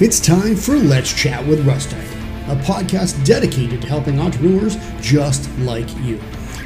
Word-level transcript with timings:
It's 0.00 0.20
time 0.20 0.54
for 0.54 0.76
Let's 0.76 1.12
Chat 1.12 1.44
with 1.44 1.66
Rustec, 1.66 2.04
a 2.46 2.54
podcast 2.62 3.24
dedicated 3.26 3.82
to 3.82 3.88
helping 3.88 4.20
entrepreneurs 4.20 4.76
just 5.00 5.50
like 5.58 5.92
you. 5.96 6.18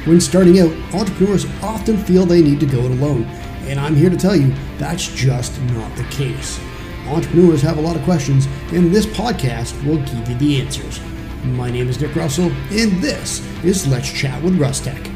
When 0.05 0.21
starting 0.21 0.59
out, 0.59 0.71
entrepreneurs 0.93 1.47
often 1.63 1.97
feel 1.97 2.27
they 2.27 2.43
need 2.43 2.59
to 2.59 2.67
go 2.67 2.81
it 2.81 2.91
alone, 2.91 3.23
and 3.63 3.79
I'm 3.79 3.95
here 3.95 4.11
to 4.11 4.17
tell 4.17 4.35
you 4.35 4.53
that's 4.77 5.07
just 5.15 5.59
not 5.71 5.95
the 5.95 6.03
case. 6.11 6.59
Entrepreneurs 7.07 7.63
have 7.63 7.79
a 7.79 7.81
lot 7.81 7.95
of 7.95 8.03
questions, 8.03 8.45
and 8.71 8.93
this 8.93 9.07
podcast 9.07 9.83
will 9.83 9.97
give 9.97 10.29
you 10.29 10.35
the 10.35 10.61
answers. 10.61 10.99
My 11.43 11.71
name 11.71 11.89
is 11.89 11.99
Nick 11.99 12.15
Russell, 12.15 12.51
and 12.69 13.01
this 13.01 13.41
is 13.63 13.87
Let's 13.87 14.11
Chat 14.11 14.43
with 14.43 14.59
Rustec. 14.59 15.12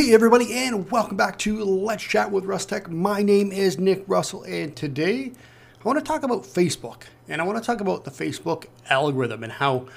Hey, 0.00 0.14
everybody, 0.14 0.54
and 0.54 0.90
welcome 0.90 1.18
back 1.18 1.36
to 1.40 1.62
Let's 1.62 2.02
Chat 2.02 2.30
with 2.30 2.44
Rustec. 2.44 2.88
My 2.88 3.22
name 3.22 3.52
is 3.52 3.78
Nick 3.78 4.02
Russell, 4.06 4.44
and 4.44 4.74
today 4.74 5.30
I 5.78 5.86
want 5.86 5.98
to 5.98 6.02
talk 6.02 6.22
about 6.22 6.44
Facebook, 6.44 7.02
and 7.28 7.38
I 7.38 7.44
want 7.44 7.58
to 7.58 7.62
talk 7.62 7.82
about 7.82 8.04
the 8.04 8.10
Facebook 8.10 8.64
algorithm 8.88 9.44
and 9.44 9.52
how 9.52 9.88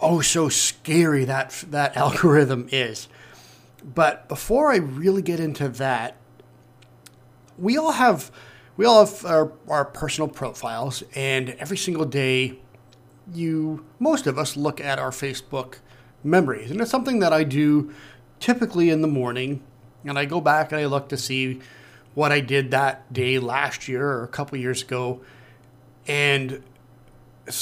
oh 0.00 0.22
so 0.22 0.48
scary 0.48 1.26
that 1.26 1.66
that 1.68 1.94
algorithm 1.98 2.66
is. 2.72 3.08
But 3.84 4.26
before 4.26 4.72
I 4.72 4.76
really 4.76 5.20
get 5.20 5.38
into 5.38 5.68
that, 5.68 6.16
we 7.58 7.76
all 7.76 7.92
have 7.92 8.30
we 8.78 8.86
all 8.86 9.04
have 9.04 9.22
our, 9.26 9.52
our 9.68 9.84
personal 9.84 10.28
profiles, 10.28 11.02
and 11.14 11.50
every 11.58 11.76
single 11.76 12.06
day, 12.06 12.58
you 13.34 13.84
most 13.98 14.26
of 14.26 14.38
us 14.38 14.56
look 14.56 14.80
at 14.80 14.98
our 14.98 15.10
Facebook 15.10 15.80
memories, 16.24 16.70
and 16.70 16.80
it's 16.80 16.90
something 16.90 17.18
that 17.18 17.34
I 17.34 17.44
do 17.44 17.92
typically 18.40 18.90
in 18.90 19.02
the 19.02 19.08
morning, 19.08 19.62
and 20.04 20.18
I 20.18 20.24
go 20.24 20.40
back 20.40 20.72
and 20.72 20.80
I 20.80 20.86
look 20.86 21.08
to 21.10 21.16
see 21.16 21.60
what 22.14 22.32
I 22.32 22.40
did 22.40 22.70
that 22.70 23.12
day 23.12 23.38
last 23.38 23.88
year 23.88 24.06
or 24.08 24.24
a 24.24 24.28
couple 24.28 24.58
years 24.58 24.82
ago, 24.82 25.20
and 26.06 26.62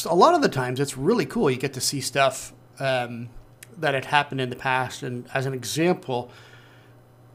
a 0.06 0.14
lot 0.14 0.34
of 0.34 0.42
the 0.42 0.48
times 0.48 0.80
it's 0.80 0.96
really 0.96 1.26
cool. 1.26 1.50
You 1.50 1.56
get 1.56 1.74
to 1.74 1.80
see 1.80 2.00
stuff 2.00 2.52
um, 2.78 3.28
that 3.76 3.94
had 3.94 4.06
happened 4.06 4.40
in 4.40 4.50
the 4.50 4.56
past, 4.56 5.02
and 5.02 5.28
as 5.34 5.46
an 5.46 5.54
example, 5.54 6.30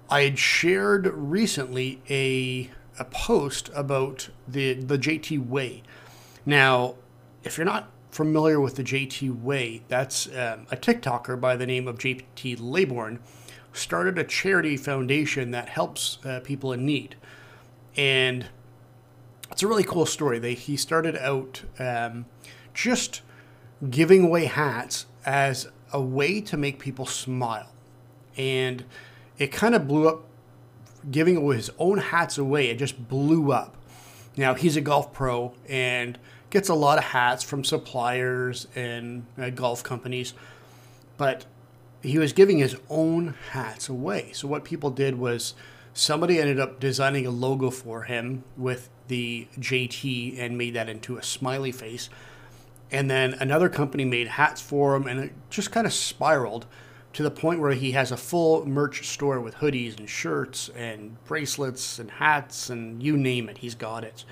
I 0.09 0.21
had 0.21 0.39
shared 0.39 1.07
recently 1.07 2.01
a 2.09 2.69
a 2.99 3.05
post 3.05 3.69
about 3.73 4.29
the 4.47 4.73
the 4.73 4.97
JT 4.97 5.47
Way. 5.47 5.83
Now, 6.45 6.95
if 7.43 7.57
you're 7.57 7.65
not 7.65 7.89
familiar 8.11 8.59
with 8.59 8.75
the 8.75 8.83
JT 8.83 9.41
Way, 9.41 9.83
that's 9.87 10.27
um, 10.27 10.65
a 10.71 10.77
TikToker 10.77 11.39
by 11.39 11.55
the 11.55 11.65
name 11.65 11.87
of 11.87 11.97
JT 11.97 12.57
Laybourne 12.57 13.19
started 13.73 14.17
a 14.17 14.23
charity 14.23 14.75
foundation 14.75 15.51
that 15.51 15.69
helps 15.69 16.17
uh, 16.25 16.39
people 16.43 16.73
in 16.73 16.85
need, 16.85 17.15
and 17.95 18.47
it's 19.51 19.63
a 19.63 19.67
really 19.67 19.83
cool 19.83 20.05
story. 20.05 20.39
They 20.39 20.53
he 20.53 20.75
started 20.75 21.15
out 21.17 21.63
um, 21.77 22.25
just 22.73 23.21
giving 23.89 24.25
away 24.25 24.45
hats 24.45 25.05
as 25.25 25.67
a 25.93 26.01
way 26.01 26.41
to 26.41 26.57
make 26.57 26.79
people 26.79 27.05
smile, 27.05 27.71
and 28.37 28.85
it 29.37 29.51
kind 29.51 29.75
of 29.75 29.87
blew 29.87 30.07
up. 30.07 30.25
Giving 31.09 31.37
away 31.37 31.55
his 31.55 31.71
own 31.79 31.97
hats 31.97 32.37
away, 32.37 32.67
it 32.67 32.75
just 32.75 33.07
blew 33.07 33.53
up. 33.53 33.77
Now 34.35 34.53
he's 34.53 34.75
a 34.75 34.81
golf 34.81 35.13
pro 35.13 35.53
and 35.69 36.19
gets 36.49 36.69
a 36.69 36.73
lot 36.73 36.97
of 36.97 37.03
hats 37.05 37.43
from 37.43 37.63
suppliers 37.63 38.67
and 38.75 39.25
uh, 39.37 39.49
golf 39.49 39.83
companies, 39.83 40.33
but 41.17 41.45
he 42.01 42.17
was 42.17 42.33
giving 42.33 42.57
his 42.57 42.77
own 42.89 43.35
hats 43.51 43.89
away. 43.89 44.31
So 44.33 44.47
what 44.47 44.63
people 44.63 44.89
did 44.89 45.17
was 45.17 45.53
somebody 45.93 46.39
ended 46.39 46.59
up 46.59 46.79
designing 46.79 47.25
a 47.25 47.31
logo 47.31 47.69
for 47.69 48.03
him 48.03 48.43
with 48.57 48.89
the 49.07 49.47
JT 49.59 50.39
and 50.39 50.57
made 50.57 50.75
that 50.75 50.89
into 50.89 51.17
a 51.17 51.23
smiley 51.23 51.71
face. 51.71 52.09
And 52.91 53.09
then 53.09 53.33
another 53.33 53.69
company 53.69 54.05
made 54.05 54.27
hats 54.27 54.61
for 54.61 54.95
him, 54.95 55.07
and 55.07 55.19
it 55.19 55.33
just 55.49 55.71
kind 55.71 55.85
of 55.85 55.93
spiraled 55.93 56.65
to 57.13 57.23
the 57.23 57.31
point 57.31 57.59
where 57.59 57.73
he 57.73 57.91
has 57.91 58.11
a 58.11 58.17
full 58.17 58.65
merch 58.65 59.07
store 59.07 59.39
with 59.39 59.55
hoodies 59.55 59.97
and 59.97 60.09
shirts 60.09 60.69
and 60.69 61.23
bracelets 61.25 61.99
and 61.99 62.11
hats 62.11 62.69
and 62.69 63.01
you 63.01 63.17
name 63.17 63.49
it, 63.49 63.59
he's 63.59 63.75
got 63.75 64.03
it. 64.03 64.25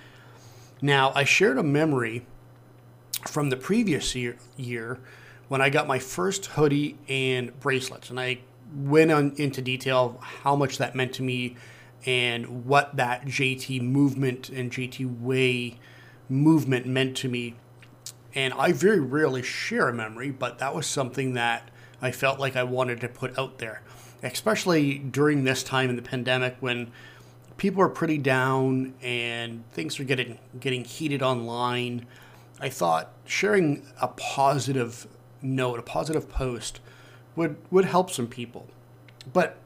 Now, 0.81 1.11
I 1.15 1.23
shared 1.23 1.57
a 1.57 1.63
memory 1.63 2.25
from 3.27 3.49
the 3.49 3.57
previous 3.57 4.15
year, 4.15 4.37
year 4.55 4.99
when 5.47 5.61
I 5.61 5.69
got 5.69 5.87
my 5.87 5.99
first 5.99 6.47
hoodie 6.47 6.97
and 7.07 7.57
bracelets, 7.59 8.09
and 8.09 8.19
I 8.19 8.39
went 8.75 9.11
on 9.11 9.33
into 9.37 9.61
detail 9.61 10.19
how 10.21 10.55
much 10.55 10.77
that 10.77 10.95
meant 10.95 11.13
to 11.13 11.23
me 11.23 11.55
and 12.05 12.65
what 12.65 12.95
that 12.97 13.25
JT 13.25 13.81
movement 13.81 14.49
and 14.49 14.71
JT 14.71 15.21
way 15.21 15.79
movement 16.29 16.85
meant 16.85 17.17
to 17.17 17.29
me. 17.29 17.55
And 18.35 18.53
I 18.53 18.71
very 18.71 18.99
rarely 18.99 19.41
share 19.41 19.89
a 19.89 19.93
memory, 19.93 20.29
but 20.29 20.59
that 20.59 20.75
was 20.75 20.85
something 20.85 21.33
that 21.33 21.69
I 22.01 22.11
felt 22.11 22.39
like 22.39 22.55
I 22.55 22.63
wanted 22.63 23.01
to 23.01 23.07
put 23.07 23.37
out 23.39 23.57
there, 23.57 23.81
especially 24.21 24.99
during 24.99 25.43
this 25.43 25.63
time 25.63 25.89
in 25.89 25.95
the 25.95 26.01
pandemic 26.01 26.57
when 26.59 26.91
people 27.57 27.81
are 27.81 27.89
pretty 27.89 28.17
down 28.17 28.93
and 29.01 29.63
things 29.71 29.99
are 29.99 30.03
getting 30.03 30.39
getting 30.59 30.83
heated 30.83 31.21
online. 31.21 32.05
I 32.59 32.69
thought 32.69 33.11
sharing 33.25 33.85
a 34.01 34.07
positive 34.09 35.07
note, 35.41 35.79
a 35.79 35.83
positive 35.83 36.29
post 36.29 36.79
would 37.35 37.57
would 37.71 37.85
help 37.85 38.09
some 38.09 38.27
people. 38.27 38.67
But 39.31 39.57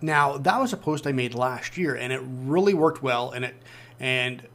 now 0.00 0.36
that 0.38 0.60
was 0.60 0.72
a 0.72 0.76
post 0.76 1.06
I 1.06 1.12
made 1.12 1.34
last 1.34 1.76
year 1.76 1.94
and 1.94 2.12
it 2.12 2.20
really 2.24 2.74
worked 2.74 3.02
well 3.02 3.30
and 3.30 3.44
it 3.44 3.54
and 3.98 4.46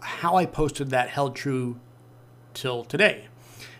how 0.00 0.36
I 0.36 0.46
posted 0.46 0.90
that 0.90 1.08
held 1.08 1.34
true 1.34 1.80
till 2.52 2.84
today. 2.84 3.26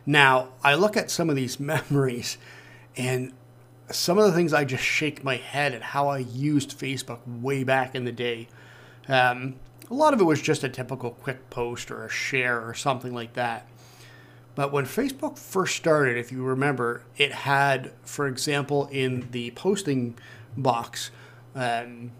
Now, 0.06 0.48
I 0.62 0.74
look 0.74 0.96
at 0.96 1.10
some 1.10 1.30
of 1.30 1.36
these 1.36 1.60
memories 1.60 2.38
and 2.96 3.32
some 3.90 4.18
of 4.18 4.24
the 4.24 4.32
things 4.32 4.52
I 4.52 4.64
just 4.64 4.82
shake 4.82 5.24
my 5.24 5.36
head 5.36 5.74
at 5.74 5.82
how 5.82 6.08
I 6.08 6.18
used 6.18 6.78
Facebook 6.78 7.20
way 7.26 7.64
back 7.64 7.94
in 7.94 8.04
the 8.04 8.12
day. 8.12 8.48
Um, 9.08 9.56
a 9.90 9.94
lot 9.94 10.14
of 10.14 10.20
it 10.20 10.24
was 10.24 10.40
just 10.40 10.64
a 10.64 10.68
typical 10.68 11.10
quick 11.10 11.50
post 11.50 11.90
or 11.90 12.04
a 12.04 12.08
share 12.08 12.66
or 12.66 12.74
something 12.74 13.12
like 13.12 13.34
that. 13.34 13.68
But 14.54 14.72
when 14.72 14.84
Facebook 14.84 15.38
first 15.38 15.76
started, 15.76 16.16
if 16.16 16.30
you 16.30 16.42
remember, 16.42 17.02
it 17.16 17.32
had, 17.32 17.92
for 18.02 18.26
example, 18.26 18.88
in 18.90 19.28
the 19.32 19.50
posting 19.50 20.16
box, 20.56 21.10
um, 21.54 22.12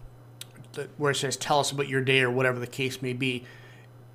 where 0.97 1.11
it 1.11 1.15
says 1.15 1.37
"Tell 1.37 1.59
us 1.59 1.71
about 1.71 1.87
your 1.87 2.01
day" 2.01 2.21
or 2.21 2.29
whatever 2.29 2.59
the 2.59 2.67
case 2.67 3.01
may 3.01 3.13
be, 3.13 3.45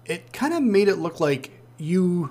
it 0.05 0.33
kind 0.33 0.53
of 0.53 0.63
made 0.63 0.89
it 0.89 0.97
look 0.97 1.19
like 1.19 1.51
you. 1.79 2.31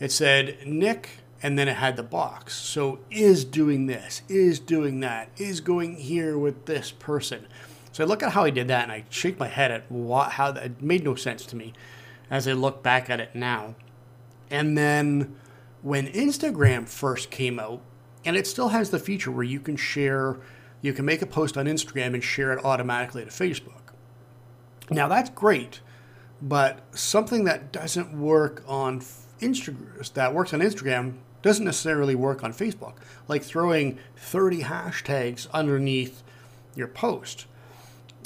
It 0.00 0.10
said 0.10 0.58
Nick 0.66 1.10
and 1.42 1.58
then 1.58 1.68
it 1.68 1.76
had 1.76 1.96
the 1.96 2.02
box. 2.02 2.54
So 2.54 2.98
is 3.10 3.44
doing 3.44 3.86
this, 3.86 4.22
is 4.28 4.58
doing 4.58 5.00
that, 5.00 5.30
is 5.36 5.60
going 5.60 5.96
here 5.96 6.36
with 6.36 6.66
this 6.66 6.90
person. 6.90 7.46
So 7.92 8.04
I 8.04 8.06
look 8.06 8.22
at 8.22 8.32
how 8.32 8.44
he 8.44 8.50
did 8.50 8.68
that 8.68 8.84
and 8.84 8.92
I 8.92 9.04
shake 9.08 9.38
my 9.38 9.48
head 9.48 9.70
at 9.70 9.90
what, 9.90 10.32
how 10.32 10.52
that 10.52 10.64
it 10.64 10.82
made 10.82 11.04
no 11.04 11.14
sense 11.14 11.44
to 11.46 11.56
me 11.56 11.72
as 12.30 12.46
I 12.46 12.52
look 12.52 12.82
back 12.82 13.08
at 13.08 13.20
it 13.20 13.34
now. 13.34 13.74
And 14.50 14.76
then 14.76 15.36
when 15.82 16.06
Instagram 16.08 16.88
first 16.88 17.30
came 17.30 17.58
out, 17.58 17.80
and 18.24 18.36
it 18.36 18.46
still 18.46 18.68
has 18.68 18.90
the 18.90 18.98
feature 18.98 19.30
where 19.30 19.44
you 19.44 19.60
can 19.60 19.76
share, 19.76 20.36
you 20.82 20.92
can 20.92 21.04
make 21.04 21.22
a 21.22 21.26
post 21.26 21.56
on 21.56 21.66
Instagram 21.66 22.14
and 22.14 22.22
share 22.22 22.52
it 22.52 22.64
automatically 22.64 23.24
to 23.24 23.30
Facebook. 23.30 23.92
Now 24.90 25.08
that's 25.08 25.30
great, 25.30 25.80
but 26.42 26.80
something 26.96 27.44
that 27.44 27.72
doesn't 27.72 28.12
work 28.12 28.62
on 28.66 29.00
Instagram 29.40 30.12
that 30.12 30.34
works 30.34 30.52
on 30.52 30.60
Instagram 30.60 31.14
doesn't 31.42 31.64
necessarily 31.64 32.14
work 32.14 32.42
on 32.42 32.52
Facebook, 32.52 32.94
like 33.28 33.42
throwing 33.42 33.98
30 34.16 34.62
hashtags 34.62 35.50
underneath 35.52 36.22
your 36.74 36.88
post. 36.88 37.46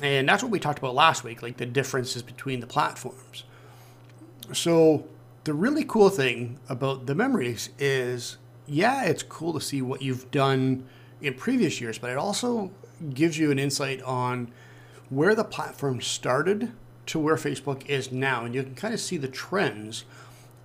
And 0.02 0.28
that's 0.28 0.42
what 0.42 0.50
we 0.50 0.58
talked 0.58 0.78
about 0.78 0.94
last 0.94 1.22
week, 1.22 1.42
like 1.42 1.58
the 1.58 1.66
differences 1.66 2.22
between 2.22 2.60
the 2.60 2.66
platforms. 2.66 3.44
So, 4.52 5.06
the 5.44 5.54
really 5.54 5.84
cool 5.84 6.08
thing 6.08 6.58
about 6.68 7.06
the 7.06 7.14
memories 7.14 7.70
is 7.78 8.38
yeah, 8.66 9.04
it's 9.04 9.22
cool 9.22 9.52
to 9.52 9.60
see 9.60 9.82
what 9.82 10.02
you've 10.02 10.30
done 10.30 10.86
in 11.20 11.34
previous 11.34 11.80
years, 11.80 11.98
but 11.98 12.10
it 12.10 12.16
also 12.16 12.70
gives 13.12 13.38
you 13.38 13.50
an 13.50 13.58
insight 13.58 14.02
on 14.02 14.52
where 15.10 15.34
the 15.34 15.44
platform 15.44 16.00
started 16.00 16.72
to 17.06 17.18
where 17.18 17.36
Facebook 17.36 17.84
is 17.86 18.12
now. 18.12 18.44
And 18.44 18.54
you 18.54 18.62
can 18.62 18.74
kind 18.74 18.94
of 18.94 19.00
see 19.00 19.16
the 19.16 19.28
trends 19.28 20.04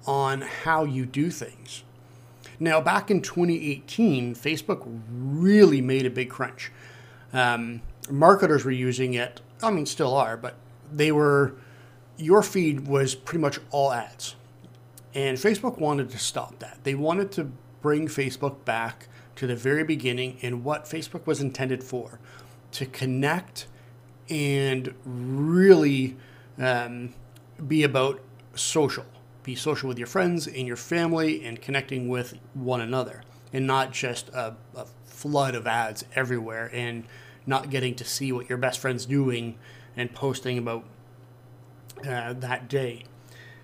on 0.05 0.41
how 0.41 0.83
you 0.83 1.05
do 1.05 1.29
things. 1.29 1.83
Now, 2.59 2.81
back 2.81 3.11
in 3.11 3.21
2018, 3.21 4.35
Facebook 4.35 4.83
really 5.09 5.81
made 5.81 6.05
a 6.05 6.09
big 6.09 6.29
crunch. 6.29 6.71
Um, 7.33 7.81
marketers 8.09 8.65
were 8.65 8.71
using 8.71 9.13
it, 9.13 9.41
I 9.61 9.71
mean, 9.71 9.85
still 9.85 10.15
are, 10.15 10.37
but 10.37 10.55
they 10.91 11.11
were, 11.11 11.55
your 12.17 12.41
feed 12.41 12.87
was 12.87 13.15
pretty 13.15 13.41
much 13.41 13.59
all 13.71 13.91
ads. 13.91 14.35
And 15.13 15.37
Facebook 15.37 15.79
wanted 15.79 16.09
to 16.11 16.17
stop 16.17 16.59
that. 16.59 16.79
They 16.83 16.95
wanted 16.95 17.31
to 17.33 17.51
bring 17.81 18.07
Facebook 18.07 18.65
back 18.65 19.07
to 19.35 19.47
the 19.47 19.55
very 19.55 19.83
beginning 19.83 20.37
and 20.41 20.63
what 20.63 20.85
Facebook 20.85 21.25
was 21.25 21.41
intended 21.41 21.83
for 21.83 22.19
to 22.71 22.85
connect 22.85 23.67
and 24.29 24.93
really 25.05 26.17
um, 26.57 27.13
be 27.67 27.83
about 27.83 28.19
social. 28.55 29.05
Be 29.47 29.55
social 29.55 29.87
with 29.87 29.97
your 29.97 30.07
friends 30.07 30.45
and 30.45 30.67
your 30.67 30.75
family 30.75 31.45
and 31.45 31.61
connecting 31.61 32.09
with 32.09 32.37
one 32.53 32.81
another 32.81 33.21
and 33.53 33.65
not 33.65 33.93
just 33.93 34.27
a, 34.33 34.57
a 34.75 34.85
flood 35.05 35.55
of 35.55 35.65
ads 35.65 36.03
everywhere 36.15 36.69
and 36.73 37.05
not 37.45 37.69
getting 37.69 37.95
to 37.95 38.03
see 38.03 38.33
what 38.33 38.49
your 38.49 38.57
best 38.57 38.77
friend's 38.77 39.05
doing 39.05 39.57
and 39.95 40.13
posting 40.13 40.57
about 40.57 40.83
uh, 42.05 42.33
that 42.33 42.67
day. 42.67 43.05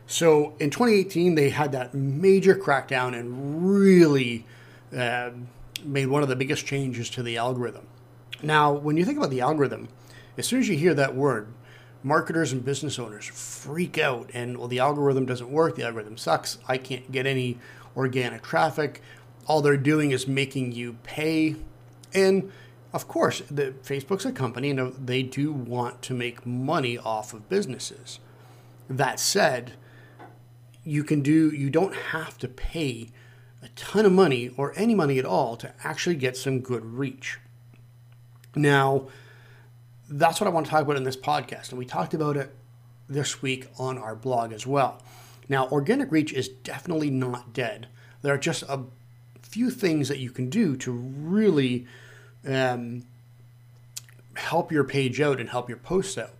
So 0.07 0.53
in 0.57 0.69
2018, 0.69 1.35
they 1.35 1.49
had 1.49 1.73
that 1.73 1.93
major 1.93 2.55
crackdown 2.55 3.13
and 3.13 3.69
really 3.69 4.45
uh, 4.95 5.31
made 5.83 6.05
one 6.05 6.23
of 6.23 6.29
the 6.29 6.37
biggest 6.37 6.65
changes 6.65 7.09
to 7.09 7.21
the 7.21 7.35
algorithm. 7.35 7.87
Now, 8.41 8.71
when 8.71 8.95
you 8.95 9.03
think 9.03 9.17
about 9.17 9.31
the 9.31 9.41
algorithm, 9.41 9.89
as 10.37 10.47
soon 10.47 10.61
as 10.61 10.69
you 10.69 10.77
hear 10.77 10.93
that 10.93 11.13
word, 11.13 11.49
marketers 12.03 12.51
and 12.51 12.63
business 12.63 12.99
owners 12.99 13.25
freak 13.25 13.97
out 13.97 14.29
and, 14.33 14.57
well, 14.57 14.67
the 14.67 14.79
algorithm 14.79 15.25
doesn't 15.25 15.49
work, 15.49 15.75
the 15.75 15.85
algorithm 15.85 16.17
sucks, 16.17 16.57
I 16.67 16.77
can't 16.77 17.11
get 17.11 17.25
any 17.25 17.57
organic 17.95 18.43
traffic. 18.43 19.01
All 19.47 19.61
they're 19.61 19.77
doing 19.77 20.11
is 20.11 20.27
making 20.27 20.73
you 20.73 20.97
pay. 21.03 21.55
And 22.13 22.51
of 22.93 23.07
course, 23.07 23.41
the, 23.49 23.73
Facebook's 23.83 24.25
a 24.25 24.31
company 24.31 24.69
and 24.69 24.93
they 25.05 25.23
do 25.23 25.51
want 25.51 26.01
to 26.03 26.13
make 26.13 26.45
money 26.45 26.97
off 26.97 27.33
of 27.33 27.49
businesses. 27.49 28.19
That 28.89 29.19
said, 29.19 29.73
you 30.83 31.03
can 31.03 31.21
do 31.21 31.49
you 31.49 31.69
don't 31.69 31.95
have 31.95 32.37
to 32.39 32.47
pay 32.47 33.09
a 33.61 33.69
ton 33.69 34.05
of 34.05 34.11
money 34.11 34.51
or 34.57 34.73
any 34.75 34.93
money 34.93 35.17
at 35.17 35.25
all 35.25 35.55
to 35.55 35.73
actually 35.83 36.15
get 36.15 36.35
some 36.35 36.59
good 36.59 36.85
reach. 36.85 37.39
Now, 38.55 39.07
that's 40.13 40.39
what 40.39 40.47
I 40.47 40.51
want 40.51 40.67
to 40.67 40.69
talk 40.69 40.83
about 40.83 40.95
in 40.95 41.03
this 41.03 41.17
podcast, 41.17 41.69
and 41.69 41.79
we 41.79 41.85
talked 41.85 42.13
about 42.13 42.37
it 42.37 42.53
this 43.09 43.41
week 43.41 43.67
on 43.79 43.97
our 43.97 44.15
blog 44.15 44.53
as 44.53 44.65
well. 44.67 45.01
Now, 45.49 45.67
organic 45.69 46.11
reach 46.11 46.31
is 46.31 46.47
definitely 46.47 47.09
not 47.09 47.51
dead. 47.51 47.87
There 48.21 48.33
are 48.33 48.37
just 48.37 48.63
a 48.63 48.83
few 49.41 49.71
things 49.71 50.07
that 50.09 50.19
you 50.19 50.29
can 50.29 50.49
do 50.49 50.77
to 50.77 50.91
really 50.91 51.87
um, 52.47 53.03
help 54.35 54.71
your 54.71 54.83
page 54.83 55.19
out 55.19 55.39
and 55.39 55.49
help 55.49 55.67
your 55.67 55.79
posts 55.79 56.17
out. 56.17 56.33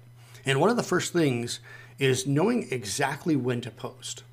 And 0.45 0.59
one 0.59 0.69
of 0.69 0.77
the 0.77 0.83
first 0.83 1.11
things 1.11 1.59
is 1.97 2.27
knowing 2.27 2.67
exactly 2.71 3.35
when 3.35 3.59
to 3.61 3.71
post. 3.71 4.23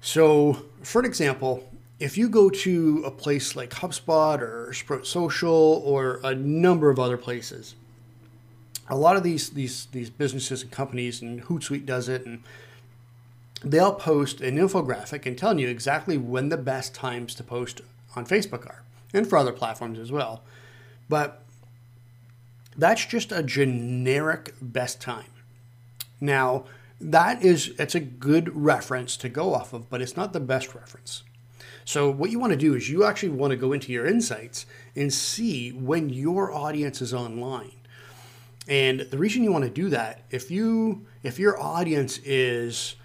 So, 0.00 0.64
for 0.82 0.98
an 0.98 1.06
example, 1.06 1.70
if 2.00 2.18
you 2.18 2.28
go 2.28 2.50
to 2.50 3.02
a 3.06 3.10
place 3.10 3.54
like 3.54 3.70
HubSpot 3.70 4.40
or 4.40 4.72
Sprout 4.72 5.06
Social 5.06 5.80
or 5.84 6.20
a 6.24 6.34
number 6.34 6.90
of 6.90 6.98
other 6.98 7.16
places, 7.16 7.76
a 8.88 8.96
lot 8.96 9.16
of 9.16 9.22
these 9.22 9.50
these 9.50 9.86
these 9.86 10.10
businesses 10.10 10.62
and 10.62 10.70
companies 10.70 11.22
and 11.22 11.42
Hootsuite 11.44 11.86
does 11.86 12.08
it 12.08 12.26
and 12.26 12.42
they'll 13.62 13.94
post 13.94 14.40
an 14.40 14.56
infographic 14.56 15.24
and 15.26 15.38
telling 15.38 15.58
you 15.58 15.68
exactly 15.68 16.18
when 16.18 16.50
the 16.50 16.56
best 16.56 16.94
times 16.94 17.34
to 17.36 17.42
post 17.42 17.80
on 18.14 18.26
Facebook 18.26 18.66
are 18.66 18.82
and 19.12 19.26
for 19.26 19.38
other 19.38 19.52
platforms 19.52 19.98
as 19.98 20.12
well. 20.12 20.42
But 21.08 21.42
that's 22.76 23.06
just 23.06 23.32
a 23.32 23.42
generic 23.42 24.54
best 24.60 25.00
time. 25.00 25.30
Now, 26.20 26.64
that 27.00 27.42
is 27.42 27.74
it's 27.78 27.94
a 27.94 28.00
good 28.00 28.54
reference 28.54 29.16
to 29.18 29.28
go 29.28 29.54
off 29.54 29.72
of, 29.72 29.88
but 29.88 30.02
it's 30.02 30.16
not 30.16 30.32
the 30.32 30.40
best 30.40 30.74
reference. 30.74 31.22
So 31.84 32.10
what 32.10 32.30
you 32.30 32.38
want 32.38 32.52
to 32.52 32.58
do 32.58 32.74
is 32.74 32.88
you 32.88 33.04
actually 33.04 33.30
want 33.30 33.50
to 33.50 33.56
go 33.56 33.72
into 33.72 33.92
your 33.92 34.06
insights 34.06 34.64
and 34.96 35.12
see 35.12 35.70
when 35.70 36.08
your 36.08 36.52
audience 36.52 37.02
is 37.02 37.12
online. 37.12 37.72
And 38.66 39.00
the 39.00 39.18
reason 39.18 39.44
you 39.44 39.52
want 39.52 39.64
to 39.64 39.70
do 39.70 39.90
that, 39.90 40.22
if 40.30 40.50
you 40.50 41.06
if 41.22 41.38
your 41.38 41.60
audience 41.60 42.18
is 42.18 42.96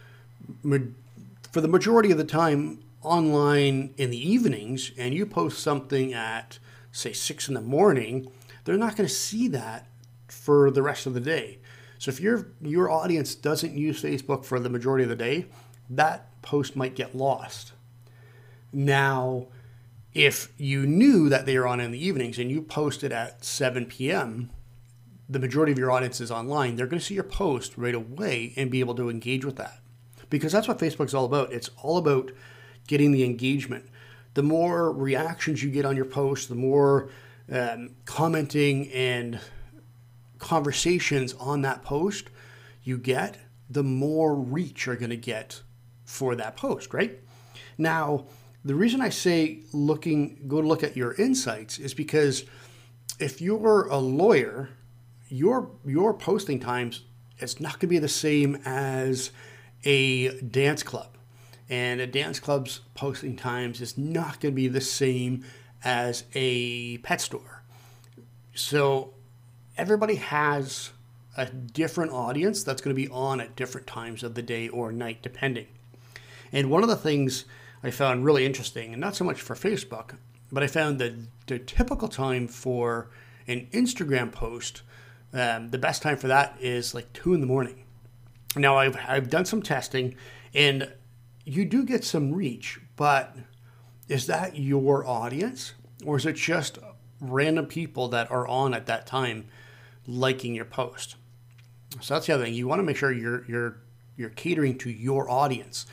for 0.61 1.61
the 1.61 1.67
majority 1.67 2.11
of 2.11 2.17
the 2.17 2.23
time 2.23 2.83
online 3.01 3.93
in 3.97 4.11
the 4.11 4.29
evenings 4.29 4.91
and 4.97 5.13
you 5.13 5.25
post 5.25 5.59
something 5.59 6.13
at 6.13 6.59
say 6.91 7.13
six 7.13 7.47
in 7.47 7.53
the 7.53 7.61
morning, 7.61 8.31
they're 8.63 8.77
not 8.77 8.95
going 8.95 9.07
to 9.07 9.13
see 9.13 9.47
that 9.49 9.87
for 10.27 10.71
the 10.71 10.81
rest 10.81 11.05
of 11.05 11.13
the 11.13 11.19
day. 11.19 11.59
So 11.97 12.09
if 12.09 12.21
your 12.21 12.47
your 12.61 12.89
audience 12.89 13.35
doesn't 13.35 13.73
use 13.73 14.01
Facebook 14.01 14.45
for 14.45 14.59
the 14.59 14.69
majority 14.69 15.03
of 15.03 15.09
the 15.09 15.15
day, 15.15 15.47
that 15.89 16.41
post 16.41 16.75
might 16.75 16.95
get 16.95 17.15
lost. 17.15 17.73
Now, 18.71 19.47
if 20.13 20.53
you 20.57 20.85
knew 20.85 21.27
that 21.29 21.45
they 21.45 21.57
are 21.57 21.67
on 21.67 21.79
in 21.79 21.91
the 21.91 22.05
evenings 22.05 22.37
and 22.37 22.49
you 22.49 22.61
posted 22.61 23.11
at 23.11 23.43
7 23.43 23.85
p.m., 23.87 24.51
the 25.29 25.39
majority 25.39 25.71
of 25.71 25.77
your 25.77 25.91
audience 25.91 26.19
is 26.19 26.31
online, 26.31 26.75
they're 26.75 26.87
going 26.87 26.99
to 26.99 27.05
see 27.05 27.13
your 27.13 27.23
post 27.23 27.77
right 27.77 27.93
away 27.93 28.53
and 28.55 28.71
be 28.71 28.79
able 28.79 28.95
to 28.95 29.09
engage 29.09 29.45
with 29.45 29.57
that. 29.57 29.79
Because 30.29 30.51
that's 30.51 30.67
what 30.67 30.79
Facebook's 30.79 31.13
all 31.13 31.25
about. 31.25 31.53
It's 31.53 31.69
all 31.81 31.97
about 31.97 32.31
getting 32.87 33.11
the 33.11 33.23
engagement. 33.23 33.85
The 34.33 34.43
more 34.43 34.91
reactions 34.91 35.63
you 35.63 35.69
get 35.69 35.85
on 35.85 35.95
your 35.95 36.05
post, 36.05 36.49
the 36.49 36.55
more 36.55 37.09
um, 37.51 37.91
commenting 38.05 38.91
and 38.91 39.39
conversations 40.39 41.33
on 41.33 41.61
that 41.61 41.83
post 41.83 42.29
you 42.83 42.97
get, 42.97 43.37
the 43.69 43.83
more 43.83 44.35
reach 44.35 44.85
you're 44.85 44.95
going 44.95 45.09
to 45.09 45.17
get 45.17 45.61
for 46.05 46.35
that 46.35 46.57
post, 46.57 46.93
right? 46.93 47.19
Now, 47.77 48.25
the 48.65 48.75
reason 48.75 48.99
I 48.99 49.09
say 49.09 49.59
looking 49.73 50.43
go 50.47 50.59
look 50.59 50.83
at 50.83 50.97
your 50.97 51.13
insights 51.13 51.77
is 51.77 51.93
because 51.93 52.45
if 53.19 53.41
you're 53.41 53.87
a 53.87 53.97
lawyer, 53.97 54.69
your 55.29 55.71
your 55.85 56.13
posting 56.13 56.59
times 56.59 57.03
it's 57.37 57.59
not 57.59 57.73
going 57.73 57.81
to 57.81 57.87
be 57.87 57.99
the 57.99 58.07
same 58.07 58.59
as 58.65 59.31
a 59.85 60.39
dance 60.41 60.83
club. 60.83 61.17
And 61.69 62.01
a 62.01 62.07
dance 62.07 62.39
club's 62.39 62.81
posting 62.95 63.35
times 63.37 63.79
is 63.79 63.97
not 63.97 64.39
going 64.39 64.53
to 64.53 64.55
be 64.55 64.67
the 64.67 64.81
same 64.81 65.45
as 65.83 66.25
a 66.33 66.97
pet 66.99 67.21
store. 67.21 67.63
So 68.53 69.13
everybody 69.77 70.15
has 70.15 70.91
a 71.37 71.45
different 71.45 72.11
audience 72.11 72.63
that's 72.63 72.81
going 72.81 72.95
to 72.95 73.01
be 73.01 73.07
on 73.09 73.39
at 73.39 73.55
different 73.55 73.87
times 73.87 74.23
of 74.23 74.35
the 74.35 74.41
day 74.41 74.67
or 74.67 74.91
night, 74.91 75.21
depending. 75.21 75.67
And 76.51 76.69
one 76.69 76.83
of 76.83 76.89
the 76.89 76.97
things 76.97 77.45
I 77.83 77.91
found 77.91 78.25
really 78.25 78.45
interesting, 78.45 78.91
and 78.91 78.99
not 78.99 79.15
so 79.15 79.23
much 79.23 79.39
for 79.39 79.55
Facebook, 79.55 80.15
but 80.51 80.63
I 80.63 80.67
found 80.67 80.99
that 80.99 81.13
the 81.47 81.59
typical 81.59 82.09
time 82.09 82.47
for 82.47 83.11
an 83.47 83.67
Instagram 83.71 84.31
post, 84.31 84.81
um, 85.33 85.69
the 85.69 85.77
best 85.77 86.01
time 86.01 86.17
for 86.17 86.27
that 86.27 86.57
is 86.59 86.93
like 86.93 87.11
two 87.13 87.33
in 87.33 87.41
the 87.41 87.47
morning. 87.47 87.83
Now, 88.55 88.77
I've, 88.77 88.97
I've 89.07 89.29
done 89.29 89.45
some 89.45 89.61
testing 89.61 90.15
and 90.53 90.91
you 91.45 91.65
do 91.65 91.83
get 91.83 92.03
some 92.03 92.33
reach, 92.33 92.79
but 92.95 93.35
is 94.07 94.27
that 94.27 94.57
your 94.57 95.05
audience 95.05 95.73
or 96.05 96.17
is 96.17 96.25
it 96.25 96.35
just 96.35 96.79
random 97.21 97.65
people 97.65 98.07
that 98.09 98.31
are 98.31 98.47
on 98.47 98.73
at 98.73 98.85
that 98.87 99.05
time 99.05 99.45
liking 100.07 100.55
your 100.55 100.65
post. 100.65 101.15
So 102.01 102.13
that's 102.13 102.27
the 102.27 102.33
other 102.33 102.45
thing. 102.45 102.53
You 102.53 102.67
want 102.67 102.79
to 102.79 102.83
make 102.83 102.97
sure 102.97 103.11
you're 103.11 103.45
you're 103.45 103.77
you're 104.17 104.29
catering 104.29 104.77
to 104.79 104.89
your 104.89 105.29
audience. 105.29 105.85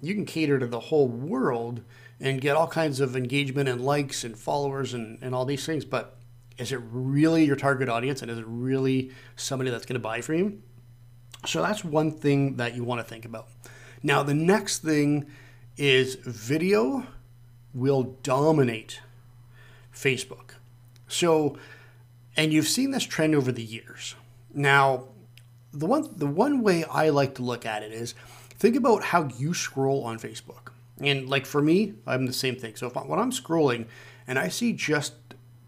You 0.00 0.14
can 0.14 0.24
cater 0.24 0.58
to 0.58 0.66
the 0.66 0.80
whole 0.80 1.08
world 1.08 1.82
and 2.20 2.40
get 2.40 2.56
all 2.56 2.66
kinds 2.66 3.00
of 3.00 3.16
engagement 3.16 3.68
and 3.68 3.80
likes 3.80 4.24
and 4.24 4.38
followers 4.38 4.94
and, 4.94 5.18
and 5.20 5.34
all 5.34 5.44
these 5.44 5.66
things, 5.66 5.84
but 5.84 6.16
is 6.58 6.72
it 6.72 6.80
really 6.90 7.44
your 7.44 7.56
target 7.56 7.88
audience 7.88 8.22
and 8.22 8.30
is 8.30 8.38
it 8.38 8.44
really 8.46 9.10
somebody 9.36 9.70
that's 9.70 9.86
going 9.86 9.94
to 9.94 10.00
buy 10.00 10.20
from 10.20 10.34
you? 10.36 10.62
So 11.46 11.62
that's 11.62 11.84
one 11.84 12.10
thing 12.10 12.56
that 12.56 12.74
you 12.74 12.84
want 12.84 13.00
to 13.00 13.04
think 13.04 13.24
about. 13.24 13.48
Now, 14.02 14.22
the 14.22 14.34
next 14.34 14.78
thing 14.78 15.26
is 15.76 16.14
video 16.16 17.06
will 17.74 18.16
dominate 18.22 19.00
Facebook. 19.92 20.52
So 21.08 21.58
and 22.36 22.52
you've 22.52 22.68
seen 22.68 22.90
this 22.90 23.04
trend 23.04 23.34
over 23.34 23.52
the 23.52 23.62
years. 23.62 24.14
Now, 24.52 25.04
the 25.72 25.86
one 25.86 26.08
the 26.16 26.26
one 26.26 26.62
way 26.62 26.84
I 26.84 27.10
like 27.10 27.34
to 27.36 27.42
look 27.42 27.66
at 27.66 27.82
it 27.82 27.92
is 27.92 28.14
think 28.58 28.76
about 28.76 29.04
how 29.04 29.28
you 29.36 29.54
scroll 29.54 30.04
on 30.04 30.18
Facebook. 30.18 30.70
And 31.00 31.28
like 31.28 31.46
for 31.46 31.60
me, 31.60 31.94
I'm 32.06 32.26
the 32.26 32.32
same 32.32 32.56
thing. 32.56 32.76
So 32.76 32.86
if 32.86 32.96
I, 32.96 33.00
when 33.00 33.18
I'm 33.18 33.32
scrolling 33.32 33.86
and 34.26 34.38
I 34.38 34.48
see 34.48 34.72
just 34.72 35.23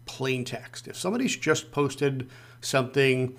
plain 0.07 0.45
text, 0.45 0.87
if 0.87 0.97
somebody's 0.97 1.35
just 1.35 1.71
posted 1.71 2.29
something, 2.61 3.37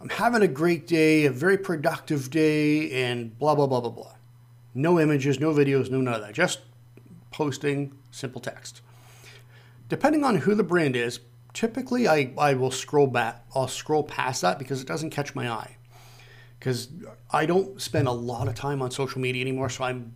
I'm 0.00 0.08
having 0.10 0.42
a 0.42 0.48
great 0.48 0.86
day, 0.86 1.24
a 1.24 1.30
very 1.30 1.58
productive 1.58 2.30
day, 2.30 2.90
and 3.04 3.36
blah 3.38 3.54
blah 3.54 3.66
blah 3.66 3.80
blah 3.80 3.90
blah. 3.90 4.12
No 4.74 5.00
images, 5.00 5.40
no 5.40 5.52
videos, 5.52 5.90
no 5.90 6.00
none 6.00 6.14
of 6.14 6.20
that. 6.20 6.34
Just 6.34 6.60
posting 7.30 7.96
simple 8.10 8.40
text. 8.40 8.82
Depending 9.88 10.24
on 10.24 10.36
who 10.36 10.54
the 10.54 10.64
brand 10.64 10.96
is, 10.96 11.20
typically 11.56 12.06
I, 12.06 12.34
I 12.36 12.52
will 12.52 12.70
scroll 12.70 13.06
back 13.06 13.42
I'll 13.54 13.66
scroll 13.66 14.02
past 14.02 14.42
that 14.42 14.58
because 14.58 14.82
it 14.82 14.86
doesn't 14.86 15.08
catch 15.08 15.34
my 15.34 15.50
eye 15.50 15.76
because 16.58 16.88
I 17.30 17.46
don't 17.46 17.80
spend 17.80 18.08
a 18.08 18.12
lot 18.12 18.46
of 18.46 18.54
time 18.54 18.82
on 18.82 18.90
social 18.90 19.22
media 19.22 19.40
anymore 19.40 19.70
so 19.70 19.84
I'm 19.84 20.14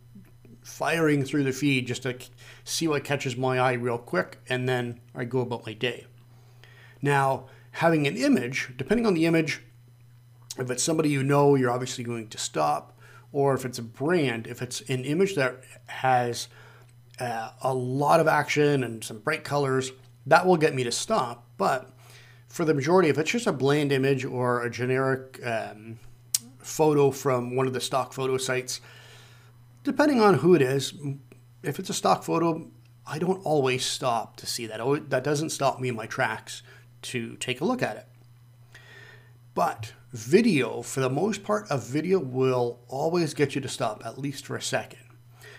firing 0.62 1.24
through 1.24 1.44
the 1.44 1.52
feed 1.52 1.86
just 1.86 2.02
to 2.02 2.16
see 2.64 2.88
what 2.88 3.04
catches 3.04 3.36
my 3.36 3.58
eye 3.58 3.72
real 3.72 3.98
quick, 3.98 4.38
and 4.48 4.68
then 4.68 5.00
I 5.14 5.24
go 5.24 5.40
about 5.40 5.66
my 5.66 5.72
day. 5.72 6.06
Now, 7.02 7.46
having 7.72 8.06
an 8.06 8.16
image, 8.16 8.72
depending 8.76 9.06
on 9.06 9.14
the 9.14 9.26
image, 9.26 9.62
if 10.58 10.70
it's 10.70 10.82
somebody 10.82 11.08
you 11.08 11.22
know, 11.22 11.54
you're 11.54 11.70
obviously 11.70 12.04
going 12.04 12.28
to 12.28 12.38
stop. 12.38 12.96
Or 13.32 13.54
if 13.54 13.64
it's 13.64 13.78
a 13.78 13.82
brand, 13.82 14.48
if 14.48 14.60
it's 14.60 14.80
an 14.82 15.04
image 15.04 15.36
that 15.36 15.62
has 15.86 16.48
uh, 17.20 17.50
a 17.62 17.72
lot 17.72 18.18
of 18.18 18.26
action 18.26 18.82
and 18.82 19.04
some 19.04 19.20
bright 19.20 19.44
colors, 19.44 19.92
that 20.26 20.46
will 20.46 20.56
get 20.56 20.74
me 20.74 20.82
to 20.84 20.92
stop. 20.92 21.46
But 21.56 21.90
for 22.48 22.64
the 22.64 22.74
majority, 22.74 23.08
if 23.08 23.18
it's 23.18 23.30
just 23.30 23.46
a 23.46 23.52
bland 23.52 23.92
image 23.92 24.24
or 24.24 24.64
a 24.64 24.70
generic 24.70 25.38
um, 25.46 26.00
photo 26.58 27.12
from 27.12 27.54
one 27.54 27.68
of 27.68 27.72
the 27.72 27.80
stock 27.80 28.12
photo 28.12 28.36
sites, 28.36 28.80
depending 29.84 30.20
on 30.20 30.34
who 30.34 30.54
it 30.54 30.62
is, 30.62 30.94
if 31.62 31.78
it's 31.78 31.90
a 31.90 31.94
stock 31.94 32.22
photo, 32.22 32.68
I 33.06 33.18
don't 33.18 33.44
always 33.44 33.84
stop 33.84 34.36
to 34.36 34.46
see 34.46 34.66
that. 34.66 34.80
Oh, 34.80 34.96
that 34.96 35.24
doesn't 35.24 35.50
stop 35.50 35.80
me 35.80 35.88
in 35.88 35.96
my 35.96 36.06
tracks 36.06 36.62
to 37.02 37.36
take 37.36 37.60
a 37.60 37.64
look 37.64 37.82
at 37.82 37.96
it. 37.96 38.06
But 39.54 39.92
video, 40.12 40.82
for 40.82 41.00
the 41.00 41.10
most 41.10 41.42
part, 41.42 41.66
a 41.70 41.78
video 41.78 42.18
will 42.18 42.80
always 42.88 43.34
get 43.34 43.54
you 43.54 43.60
to 43.60 43.68
stop 43.68 44.02
at 44.04 44.18
least 44.18 44.46
for 44.46 44.56
a 44.56 44.62
second. 44.62 45.00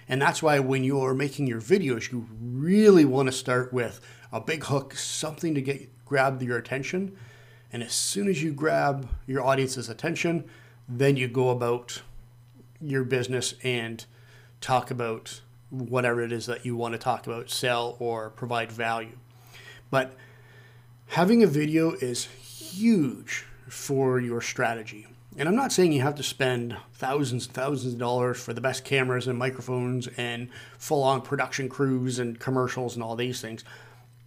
And 0.08 0.22
that's 0.22 0.44
why 0.44 0.60
when 0.60 0.84
you're 0.84 1.14
making 1.14 1.48
your 1.48 1.62
videos, 1.62 2.12
you 2.12 2.28
really 2.42 3.06
want 3.06 3.28
to 3.28 3.32
start 3.32 3.72
with 3.72 4.02
a 4.32 4.42
big 4.42 4.66
hook, 4.66 4.96
something 4.96 5.56
to 5.56 5.62
get 5.62 5.90
grab 6.06 6.42
your 6.42 6.58
attention. 6.58 7.16
And 7.72 7.82
as 7.82 7.94
soon 7.94 8.28
as 8.28 8.44
you 8.44 8.52
grab 8.52 9.08
your 9.26 9.42
audience's 9.42 9.88
attention, 9.88 10.44
then 10.90 11.16
you 11.16 11.30
go 11.30 11.50
about 11.50 12.02
your 12.82 13.06
business 13.06 13.54
and 13.64 14.06
talk 14.62 14.92
about 14.92 15.42
whatever 15.70 16.22
it 16.22 16.32
is 16.32 16.46
that 16.46 16.66
you 16.66 16.76
want 16.76 16.94
to 16.94 16.98
talk 16.98 17.28
about, 17.28 17.50
sell 17.50 17.96
or 18.00 18.30
provide 18.30 18.72
value. 18.72 19.18
But 19.90 20.16
having 21.08 21.44
a 21.44 21.48
video 21.48 21.92
is 21.94 22.26
huge 22.26 23.46
for 23.68 24.20
your 24.20 24.42
strategy. 24.42 25.08
And 25.38 25.48
I'm 25.48 25.56
not 25.56 25.72
saying 25.72 25.94
you 25.94 26.02
have 26.02 26.16
to 26.16 26.24
spend 26.24 26.76
thousands 26.94 27.46
and 27.46 27.56
thousands 27.56 27.94
of 27.94 28.00
dollars 28.00 28.42
for 28.42 28.54
the 28.54 28.60
best 28.60 28.84
cameras 28.84 29.28
and 29.28 29.40
microphones 29.40 30.08
and 30.18 30.50
full 30.78 31.04
on 31.04 31.22
production 31.22 31.70
crews 31.70 32.20
and 32.20 32.38
commercials 32.38 32.96
and 32.96 33.04
all 33.04 33.16
these 33.16 33.40
things. 33.40 33.64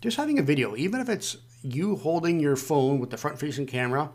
Just 0.01 0.17
having 0.17 0.39
a 0.39 0.43
video, 0.43 0.77
even 0.77 1.01
if 1.01 1.09
it's 1.11 1.37
you 1.63 1.97
holding 1.97 2.41
your 2.41 2.57
phone 2.57 3.01
with 3.01 3.11
the 3.11 3.17
front 3.19 3.39
facing 3.39 3.67
camera, 3.67 4.11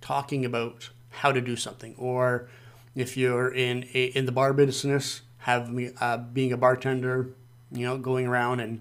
talking 0.00 0.44
about 0.44 0.90
how 1.10 1.32
to 1.32 1.40
do 1.40 1.56
something, 1.56 1.94
or 1.98 2.48
if 2.94 3.16
you're 3.16 3.52
in 3.52 3.88
a, 3.94 4.04
in 4.06 4.26
the 4.26 4.32
bar 4.32 4.52
business, 4.52 5.22
have 5.38 5.72
me 5.72 5.90
uh, 6.00 6.18
being 6.18 6.52
a 6.52 6.56
bartender, 6.56 7.30
you 7.72 7.84
know, 7.84 7.98
going 7.98 8.26
around 8.26 8.60
and 8.60 8.80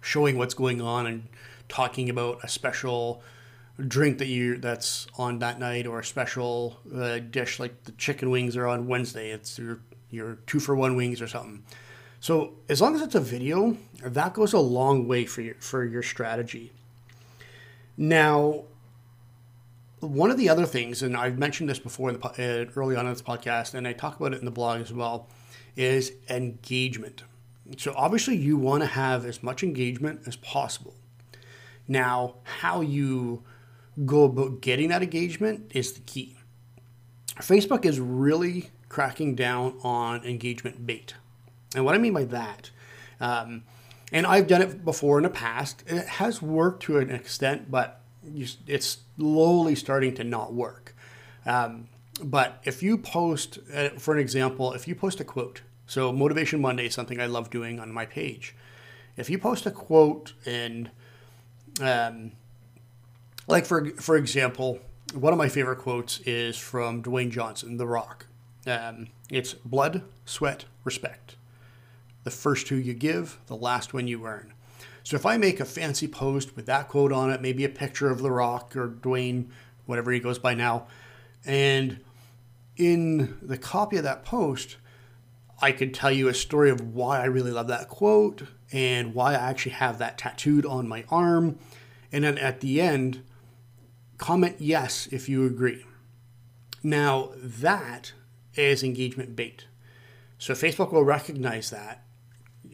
showing 0.00 0.38
what's 0.38 0.54
going 0.54 0.80
on 0.80 1.06
and 1.06 1.28
talking 1.68 2.10
about 2.10 2.38
a 2.42 2.48
special 2.48 3.22
drink 3.88 4.18
that 4.18 4.26
you 4.26 4.58
that's 4.58 5.06
on 5.16 5.38
that 5.38 5.58
night 5.58 5.86
or 5.86 6.00
a 6.00 6.04
special 6.04 6.78
uh, 6.94 7.18
dish 7.18 7.58
like 7.58 7.84
the 7.84 7.92
chicken 7.92 8.30
wings 8.30 8.56
are 8.56 8.66
on 8.66 8.86
Wednesday. 8.86 9.30
It's 9.30 9.58
your 9.58 9.80
your 10.10 10.38
two 10.46 10.60
for 10.60 10.76
one 10.76 10.94
wings 10.96 11.22
or 11.22 11.26
something. 11.26 11.64
So 12.20 12.54
as 12.68 12.80
long 12.80 12.94
as 12.94 13.02
it's 13.02 13.14
a 13.14 13.20
video, 13.20 13.76
that 14.02 14.34
goes 14.34 14.52
a 14.52 14.60
long 14.60 15.08
way 15.08 15.24
for 15.24 15.40
your 15.40 15.54
for 15.56 15.84
your 15.84 16.02
strategy. 16.02 16.72
Now, 17.96 18.64
one 20.02 20.30
of 20.30 20.36
the 20.36 20.48
other 20.48 20.66
things, 20.66 21.02
and 21.02 21.16
I've 21.16 21.38
mentioned 21.38 21.68
this 21.68 21.78
before 21.78 22.10
in 22.10 22.18
the, 22.18 22.26
uh, 22.26 22.72
early 22.74 22.96
on 22.96 23.06
in 23.06 23.12
this 23.12 23.22
podcast, 23.22 23.74
and 23.74 23.86
I 23.86 23.92
talk 23.92 24.18
about 24.18 24.34
it 24.34 24.40
in 24.40 24.44
the 24.44 24.50
blog 24.50 24.80
as 24.80 24.92
well, 24.92 25.28
is 25.76 26.12
engagement. 26.28 27.22
So 27.78 27.94
obviously, 27.96 28.36
you 28.36 28.56
want 28.56 28.82
to 28.82 28.88
have 28.88 29.24
as 29.24 29.42
much 29.42 29.62
engagement 29.62 30.22
as 30.26 30.36
possible. 30.36 30.94
Now, 31.86 32.36
how 32.42 32.80
you 32.80 33.44
go 34.04 34.24
about 34.24 34.60
getting 34.60 34.88
that 34.88 35.02
engagement 35.02 35.70
is 35.74 35.92
the 35.92 36.00
key. 36.00 36.36
Facebook 37.36 37.84
is 37.84 38.00
really 38.00 38.70
cracking 38.88 39.34
down 39.34 39.78
on 39.82 40.24
engagement 40.24 40.86
bait. 40.86 41.14
And 41.74 41.84
what 41.84 41.94
I 41.94 41.98
mean 41.98 42.12
by 42.12 42.24
that, 42.24 42.70
um, 43.20 43.62
and 44.10 44.26
I've 44.26 44.46
done 44.46 44.60
it 44.60 44.84
before 44.84 45.18
in 45.18 45.22
the 45.22 45.30
past, 45.30 45.84
it 45.86 46.06
has 46.06 46.42
worked 46.42 46.82
to 46.84 46.98
an 46.98 47.10
extent, 47.10 47.70
but 47.70 48.01
it's 48.66 48.98
slowly 49.16 49.74
starting 49.74 50.14
to 50.14 50.24
not 50.24 50.52
work. 50.52 50.94
Um, 51.46 51.88
but 52.22 52.60
if 52.64 52.82
you 52.82 52.98
post, 52.98 53.58
uh, 53.74 53.90
for 53.90 54.14
an 54.14 54.20
example, 54.20 54.72
if 54.74 54.86
you 54.86 54.94
post 54.94 55.20
a 55.20 55.24
quote, 55.24 55.62
so 55.86 56.12
Motivation 56.12 56.60
Monday 56.60 56.86
is 56.86 56.94
something 56.94 57.20
I 57.20 57.26
love 57.26 57.50
doing 57.50 57.80
on 57.80 57.92
my 57.92 58.06
page. 58.06 58.54
If 59.16 59.28
you 59.28 59.38
post 59.38 59.66
a 59.66 59.70
quote 59.70 60.32
and 60.46 60.90
um, 61.80 62.32
like 63.46 63.66
for 63.66 63.90
for 63.96 64.16
example, 64.16 64.78
one 65.14 65.32
of 65.32 65.38
my 65.38 65.48
favorite 65.48 65.78
quotes 65.78 66.20
is 66.20 66.56
from 66.56 67.02
Dwayne 67.02 67.30
Johnson, 67.30 67.76
The 67.76 67.86
Rock. 67.86 68.26
Um, 68.66 69.08
it's 69.30 69.54
blood, 69.54 70.02
sweat, 70.24 70.64
respect. 70.84 71.36
The 72.24 72.30
first 72.30 72.66
two 72.66 72.76
you 72.76 72.94
give, 72.94 73.38
the 73.46 73.56
last 73.56 73.92
one 73.92 74.06
you 74.06 74.24
earn. 74.24 74.54
So 75.04 75.16
if 75.16 75.26
I 75.26 75.36
make 75.36 75.60
a 75.60 75.64
fancy 75.64 76.06
post 76.06 76.54
with 76.56 76.66
that 76.66 76.88
quote 76.88 77.12
on 77.12 77.30
it, 77.30 77.40
maybe 77.40 77.64
a 77.64 77.68
picture 77.68 78.10
of 78.10 78.22
The 78.22 78.30
Rock 78.30 78.76
or 78.76 78.88
Dwayne, 78.88 79.48
whatever 79.86 80.12
he 80.12 80.20
goes 80.20 80.38
by 80.38 80.54
now, 80.54 80.86
and 81.44 82.00
in 82.76 83.38
the 83.42 83.58
copy 83.58 83.96
of 83.96 84.04
that 84.04 84.24
post, 84.24 84.76
I 85.60 85.72
could 85.72 85.94
tell 85.94 86.10
you 86.10 86.28
a 86.28 86.34
story 86.34 86.70
of 86.70 86.94
why 86.94 87.20
I 87.20 87.26
really 87.26 87.50
love 87.52 87.68
that 87.68 87.88
quote 87.88 88.42
and 88.72 89.14
why 89.14 89.32
I 89.32 89.50
actually 89.50 89.72
have 89.72 89.98
that 89.98 90.18
tattooed 90.18 90.66
on 90.66 90.88
my 90.88 91.04
arm. 91.08 91.58
And 92.10 92.24
then 92.24 92.38
at 92.38 92.60
the 92.60 92.80
end, 92.80 93.22
comment 94.18 94.56
yes 94.58 95.08
if 95.12 95.28
you 95.28 95.46
agree. 95.46 95.84
Now, 96.82 97.30
that 97.36 98.12
is 98.54 98.82
engagement 98.82 99.36
bait. 99.36 99.66
So 100.38 100.54
Facebook 100.54 100.92
will 100.92 101.04
recognize 101.04 101.70
that. 101.70 102.04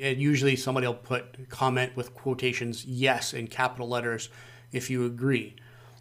And 0.00 0.20
usually 0.20 0.56
somebody 0.56 0.86
will 0.86 0.94
put 0.94 1.48
comment 1.48 1.96
with 1.96 2.14
quotations 2.14 2.84
yes 2.84 3.32
in 3.32 3.48
capital 3.48 3.88
letters 3.88 4.28
if 4.72 4.90
you 4.90 5.04
agree. 5.04 5.56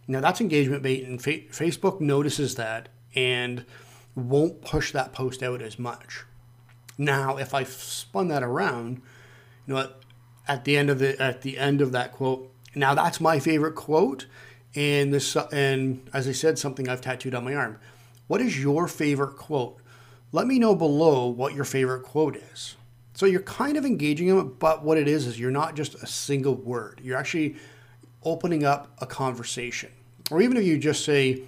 Now, 0.07 0.21
that's 0.21 0.39
engagement 0.39 0.83
bait, 0.83 1.03
and 1.03 1.21
fa- 1.21 1.39
Facebook 1.51 1.99
notices 1.99 2.55
that 2.55 2.89
and 3.15 3.65
won't 4.15 4.61
push 4.61 4.91
that 4.93 5.13
post 5.13 5.43
out 5.43 5.61
as 5.61 5.77
much. 5.77 6.23
Now, 6.97 7.37
if 7.37 7.53
I 7.53 7.63
spun 7.63 8.29
that 8.29 8.43
around, 8.43 9.01
you 9.67 9.73
know, 9.73 9.89
at 10.47 10.63
the 10.63 10.77
end 10.77 10.89
of 10.89 10.99
the 10.99 11.21
at 11.21 11.41
the 11.41 11.57
end 11.57 11.81
of 11.81 11.91
that 11.91 12.13
quote, 12.13 12.51
now 12.73 12.93
that's 12.95 13.19
my 13.19 13.39
favorite 13.39 13.75
quote, 13.75 14.25
and 14.75 15.13
this 15.13 15.35
and 15.51 16.09
as 16.13 16.27
I 16.27 16.31
said, 16.31 16.57
something 16.57 16.87
I've 16.87 17.01
tattooed 17.01 17.35
on 17.35 17.43
my 17.43 17.53
arm. 17.53 17.79
What 18.27 18.41
is 18.41 18.61
your 18.61 18.87
favorite 18.87 19.37
quote? 19.37 19.77
Let 20.31 20.47
me 20.47 20.59
know 20.59 20.75
below 20.75 21.27
what 21.27 21.53
your 21.53 21.65
favorite 21.65 22.03
quote 22.03 22.35
is. 22.35 22.75
So 23.17 23.25
you're 23.25 23.41
kind 23.41 23.77
of 23.77 23.83
engaging 23.83 24.27
them, 24.27 24.55
but 24.59 24.83
what 24.83 24.99
it 24.99 25.07
is 25.07 25.25
is 25.25 25.39
you're 25.39 25.49
not 25.49 25.75
just 25.75 25.95
a 25.95 26.05
single 26.05 26.53
word. 26.53 27.01
You're 27.03 27.17
actually 27.17 27.55
opening 28.21 28.63
up 28.63 28.91
a 28.99 29.07
conversation. 29.07 29.89
Or 30.29 30.39
even 30.39 30.55
if 30.55 30.63
you 30.63 30.77
just 30.77 31.03
say, 31.03 31.41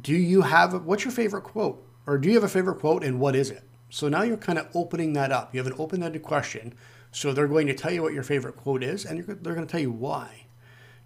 "Do 0.00 0.14
you 0.14 0.40
have 0.40 0.86
what's 0.86 1.04
your 1.04 1.12
favorite 1.12 1.42
quote?" 1.42 1.86
or 2.06 2.16
"Do 2.16 2.30
you 2.30 2.34
have 2.36 2.44
a 2.44 2.48
favorite 2.48 2.78
quote 2.80 3.04
and 3.04 3.20
what 3.20 3.36
is 3.36 3.50
it?" 3.50 3.62
So 3.90 4.08
now 4.08 4.22
you're 4.22 4.38
kind 4.38 4.58
of 4.58 4.68
opening 4.74 5.12
that 5.12 5.30
up. 5.30 5.54
You 5.54 5.62
have 5.62 5.70
an 5.70 5.78
open-ended 5.78 6.22
question. 6.22 6.72
So 7.12 7.34
they're 7.34 7.46
going 7.46 7.66
to 7.66 7.74
tell 7.74 7.92
you 7.92 8.00
what 8.00 8.14
your 8.14 8.22
favorite 8.22 8.56
quote 8.56 8.82
is, 8.82 9.04
and 9.04 9.22
they're 9.22 9.54
going 9.54 9.66
to 9.66 9.70
tell 9.70 9.82
you 9.82 9.92
why. 9.92 10.46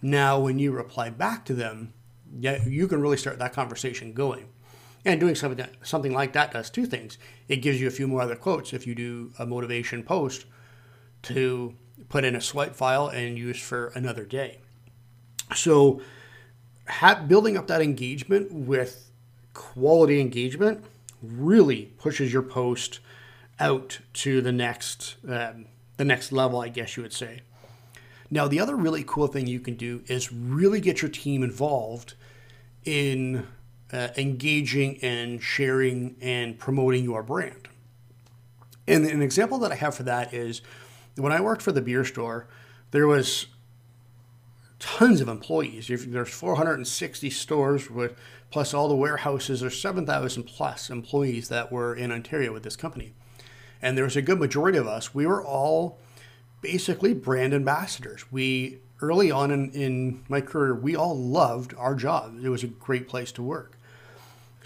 Now, 0.00 0.38
when 0.38 0.60
you 0.60 0.70
reply 0.70 1.10
back 1.10 1.44
to 1.46 1.52
them, 1.52 1.94
you 2.40 2.86
can 2.86 3.00
really 3.00 3.16
start 3.16 3.40
that 3.40 3.54
conversation 3.54 4.12
going. 4.12 4.46
And 5.04 5.20
doing 5.20 5.34
something 5.34 5.58
that, 5.58 5.74
something 5.82 6.12
like 6.12 6.32
that 6.32 6.52
does 6.52 6.70
two 6.70 6.86
things. 6.86 7.18
It 7.48 7.56
gives 7.56 7.80
you 7.80 7.86
a 7.86 7.90
few 7.90 8.08
more 8.08 8.20
other 8.20 8.36
quotes 8.36 8.72
if 8.72 8.86
you 8.86 8.94
do 8.94 9.32
a 9.38 9.46
motivation 9.46 10.02
post 10.02 10.44
to 11.22 11.74
put 12.08 12.24
in 12.24 12.34
a 12.34 12.40
swipe 12.40 12.74
file 12.74 13.08
and 13.08 13.38
use 13.38 13.60
for 13.60 13.88
another 13.94 14.24
day. 14.24 14.58
So, 15.54 16.00
building 17.26 17.56
up 17.56 17.66
that 17.68 17.80
engagement 17.80 18.52
with 18.52 19.10
quality 19.54 20.20
engagement 20.20 20.84
really 21.22 21.92
pushes 21.98 22.32
your 22.32 22.42
post 22.42 23.00
out 23.58 23.98
to 24.12 24.40
the 24.40 24.52
next 24.52 25.16
um, 25.28 25.66
the 25.96 26.04
next 26.04 26.30
level, 26.30 26.60
I 26.60 26.68
guess 26.68 26.96
you 26.96 27.02
would 27.02 27.12
say. 27.12 27.40
Now, 28.30 28.46
the 28.46 28.60
other 28.60 28.76
really 28.76 29.04
cool 29.04 29.26
thing 29.26 29.46
you 29.46 29.58
can 29.58 29.74
do 29.74 30.02
is 30.06 30.32
really 30.32 30.80
get 30.80 31.02
your 31.02 31.10
team 31.10 31.42
involved 31.42 32.14
in 32.84 33.46
uh, 33.92 34.08
engaging 34.16 34.98
and 35.02 35.42
sharing 35.42 36.16
and 36.20 36.58
promoting 36.58 37.04
your 37.04 37.22
brand. 37.22 37.68
And 38.86 39.04
an 39.04 39.22
example 39.22 39.58
that 39.58 39.72
I 39.72 39.76
have 39.76 39.94
for 39.94 40.02
that 40.04 40.32
is 40.32 40.62
when 41.16 41.32
I 41.32 41.40
worked 41.40 41.62
for 41.62 41.72
the 41.72 41.82
beer 41.82 42.04
store, 42.04 42.46
there 42.90 43.06
was 43.06 43.46
tons 44.78 45.20
of 45.20 45.28
employees. 45.28 45.88
There's 45.88 46.32
460 46.32 47.30
stores 47.30 47.90
with 47.90 48.16
plus 48.50 48.72
all 48.72 48.88
the 48.88 48.96
warehouses. 48.96 49.60
There's 49.60 49.80
7,000 49.80 50.44
plus 50.44 50.90
employees 50.90 51.48
that 51.48 51.70
were 51.70 51.94
in 51.94 52.12
Ontario 52.12 52.52
with 52.52 52.62
this 52.62 52.76
company. 52.76 53.12
and 53.80 53.96
there 53.96 54.04
was 54.04 54.16
a 54.16 54.22
good 54.22 54.40
majority 54.40 54.76
of 54.76 54.88
us, 54.88 55.14
we 55.14 55.24
were 55.24 55.44
all 55.44 55.98
basically 56.60 57.14
brand 57.14 57.54
ambassadors. 57.54 58.24
We 58.32 58.78
early 59.00 59.30
on 59.30 59.52
in, 59.52 59.70
in 59.70 60.24
my 60.28 60.40
career, 60.40 60.74
we 60.74 60.96
all 60.96 61.16
loved 61.16 61.74
our 61.78 61.94
job. 61.94 62.40
It 62.42 62.48
was 62.48 62.64
a 62.64 62.68
great 62.68 63.06
place 63.06 63.30
to 63.32 63.42
work. 63.42 63.77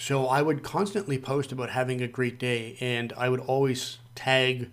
So 0.02 0.26
I 0.26 0.42
would 0.42 0.64
constantly 0.64 1.16
post 1.16 1.52
about 1.52 1.70
having 1.70 2.02
a 2.02 2.08
great 2.08 2.36
day, 2.36 2.76
and 2.80 3.12
I 3.16 3.28
would 3.28 3.38
always 3.38 3.98
tag 4.16 4.68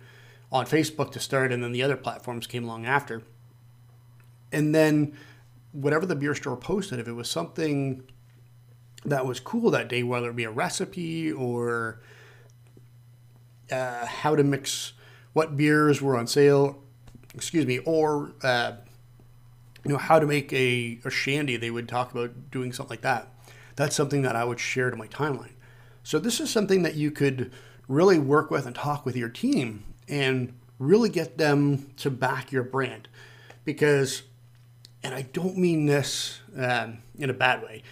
on 0.50 0.66
Facebook 0.66 1.12
to 1.12 1.20
start, 1.20 1.52
and 1.52 1.62
then 1.62 1.70
the 1.70 1.84
other 1.84 1.96
platforms 1.96 2.48
came 2.48 2.64
along 2.64 2.84
after. 2.84 3.22
And 4.50 4.74
then 4.74 5.16
whatever 5.70 6.04
the 6.04 6.16
beer 6.16 6.34
store 6.34 6.56
posted, 6.56 6.98
if 6.98 7.06
it 7.06 7.12
was 7.12 7.30
something 7.30 8.02
that 9.04 9.24
was 9.24 9.38
cool 9.38 9.70
that 9.70 9.86
day, 9.86 10.02
whether 10.02 10.30
it 10.30 10.34
be 10.34 10.42
a 10.42 10.50
recipe 10.50 11.30
or 11.30 12.00
uh, 13.70 14.06
how 14.06 14.34
to 14.34 14.42
mix 14.42 14.94
what 15.32 15.56
beers 15.56 16.02
were 16.02 16.16
on 16.16 16.26
sale, 16.26 16.82
excuse 17.36 17.66
me, 17.66 17.78
or 17.78 18.32
uh, 18.42 18.72
you 19.84 19.92
know 19.92 19.96
how 19.96 20.18
to 20.18 20.26
make 20.26 20.52
a, 20.52 20.98
a 21.04 21.10
shandy, 21.10 21.56
they 21.56 21.70
would 21.70 21.88
talk 21.88 22.10
about 22.10 22.50
doing 22.50 22.72
something 22.72 22.90
like 22.90 23.02
that. 23.02 23.28
That's 23.80 23.96
something 23.96 24.20
that 24.22 24.36
I 24.36 24.44
would 24.44 24.60
share 24.60 24.90
to 24.90 24.96
my 24.96 25.06
timeline. 25.06 25.54
So 26.02 26.18
this 26.18 26.38
is 26.38 26.50
something 26.50 26.82
that 26.82 26.96
you 26.96 27.10
could 27.10 27.50
really 27.88 28.18
work 28.18 28.50
with 28.50 28.66
and 28.66 28.76
talk 28.76 29.06
with 29.06 29.16
your 29.16 29.30
team 29.30 29.84
and 30.06 30.52
really 30.78 31.08
get 31.08 31.38
them 31.38 31.90
to 31.96 32.10
back 32.10 32.52
your 32.52 32.62
brand. 32.62 33.08
Because 33.64 34.24
and 35.02 35.14
i 35.14 35.22
don't 35.22 35.56
mean 35.56 35.86
this 35.86 36.40
um, 36.58 36.98
in 37.16 37.30
a 37.30 37.32
bad 37.32 37.62
way 37.62 37.82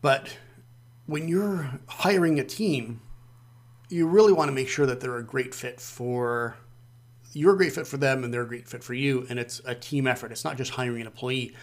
but 0.00 0.36
when 1.06 1.26
you're 1.26 1.68
hiring 1.88 2.38
a 2.38 2.44
team 2.44 3.00
you 3.88 4.06
really 4.06 4.32
want 4.32 4.48
to 4.48 4.52
make 4.52 4.68
sure 4.68 4.86
that 4.86 5.00
they're 5.00 5.16
a 5.16 5.24
great 5.24 5.52
fit 5.52 5.80
for 5.80 6.56
you're 7.32 7.54
a 7.54 7.56
great 7.56 7.72
fit 7.72 7.86
for 7.86 7.96
them 7.96 8.24
and 8.24 8.32
they're 8.32 8.42
a 8.42 8.48
great 8.48 8.68
fit 8.68 8.84
for 8.84 8.94
you 8.94 9.26
and 9.28 9.38
it's 9.38 9.60
a 9.64 9.74
team 9.74 10.06
effort. 10.06 10.32
It's 10.32 10.44
not 10.44 10.56
just 10.56 10.72
hiring 10.72 11.00
an 11.00 11.06
employee. 11.06 11.54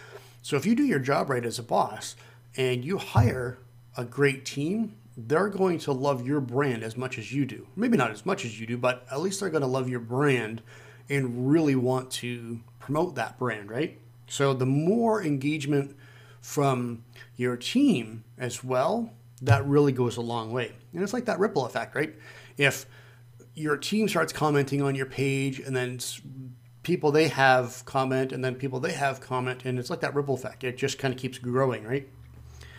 So 0.41 0.57
if 0.57 0.65
you 0.65 0.75
do 0.75 0.83
your 0.83 0.99
job 0.99 1.29
right 1.29 1.45
as 1.45 1.57
a 1.57 1.63
boss 1.63 2.15
and 2.57 2.83
you 2.83 2.97
hire 2.97 3.59
a 3.97 4.05
great 4.05 4.45
team 4.45 4.95
they're 5.17 5.49
going 5.49 5.79
to 5.79 5.91
love 5.91 6.25
your 6.25 6.41
brand 6.41 6.83
as 6.83 6.97
much 6.97 7.17
as 7.17 7.31
you 7.31 7.45
do. 7.45 7.67
Maybe 7.75 7.97
not 7.97 8.11
as 8.11 8.25
much 8.25 8.43
as 8.43 8.59
you 8.59 8.67
do, 8.67 8.77
but 8.77 9.05
at 9.09 9.21
least 9.21 9.39
they're 9.39 9.49
going 9.49 9.61
to 9.61 9.67
love 9.67 9.87
your 9.87 9.99
brand 9.99 10.61
and 11.09 11.49
really 11.49 11.75
want 11.75 12.11
to 12.11 12.59
promote 12.79 13.15
that 13.15 13.39
brand, 13.39 13.69
right? 13.69 13.97
So 14.27 14.53
the 14.53 14.65
more 14.65 15.23
engagement 15.23 15.95
from 16.41 17.03
your 17.37 17.55
team 17.55 18.23
as 18.37 18.63
well, 18.63 19.11
that 19.41 19.65
really 19.65 19.91
goes 19.91 20.17
a 20.17 20.21
long 20.21 20.51
way. 20.51 20.73
And 20.93 21.01
it's 21.01 21.13
like 21.13 21.25
that 21.25 21.39
ripple 21.39 21.65
effect, 21.65 21.95
right? 21.95 22.13
If 22.57 22.85
your 23.53 23.77
team 23.77 24.09
starts 24.09 24.33
commenting 24.33 24.81
on 24.81 24.95
your 24.95 25.05
page 25.05 25.59
and 25.59 25.75
then 25.75 25.99
people 26.83 27.11
they 27.11 27.29
have 27.29 27.83
comment 27.85 28.31
and 28.33 28.43
then 28.43 28.55
people 28.55 28.79
they 28.79 28.91
have 28.91 29.21
comment 29.21 29.63
and 29.63 29.79
it's 29.79 29.89
like 29.89 30.01
that 30.01 30.13
ripple 30.13 30.35
effect. 30.35 30.63
It 30.63 30.77
just 30.77 30.99
kind 30.99 31.13
of 31.13 31.19
keeps 31.19 31.37
growing, 31.37 31.83
right? 31.83 32.07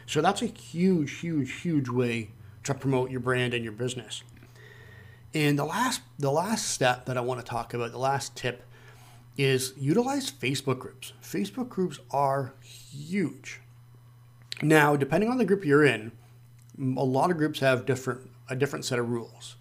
So 0.07 0.21
that's 0.21 0.43
a 0.43 0.47
huge, 0.47 1.19
huge, 1.19 1.53
huge 1.61 1.89
way 1.89 2.31
to 2.65 2.75
promote 2.75 3.11
your 3.11 3.21
brand 3.21 3.55
and 3.55 3.65
your 3.65 3.73
business. 3.73 4.23
And 5.35 5.59
the 5.59 5.65
last 5.65 6.01
the 6.19 6.31
last 6.31 6.71
step 6.71 7.07
that 7.07 7.19
I 7.19 7.21
want 7.21 7.41
to 7.41 7.47
talk 7.47 7.75
about, 7.75 7.93
the 7.93 7.99
last 7.99 8.37
tip 8.37 8.63
is 9.37 9.75
utilize 9.77 10.31
Facebook 10.31 10.79
groups. 10.79 11.13
Facebook 11.23 11.69
groups 11.69 11.99
are 12.11 12.55
huge. 12.63 13.61
Now, 14.63 14.97
depending 14.97 15.31
on 15.31 15.37
the 15.37 15.45
group 15.45 15.65
you're 15.65 15.85
in, 15.85 16.13
a 16.79 17.05
lot 17.05 17.31
of 17.31 17.37
groups 17.37 17.61
have 17.61 17.85
different 17.85 18.31
a 18.49 18.57
different 18.57 18.85
set 18.85 18.99
of 18.99 19.11
rules. 19.11 19.57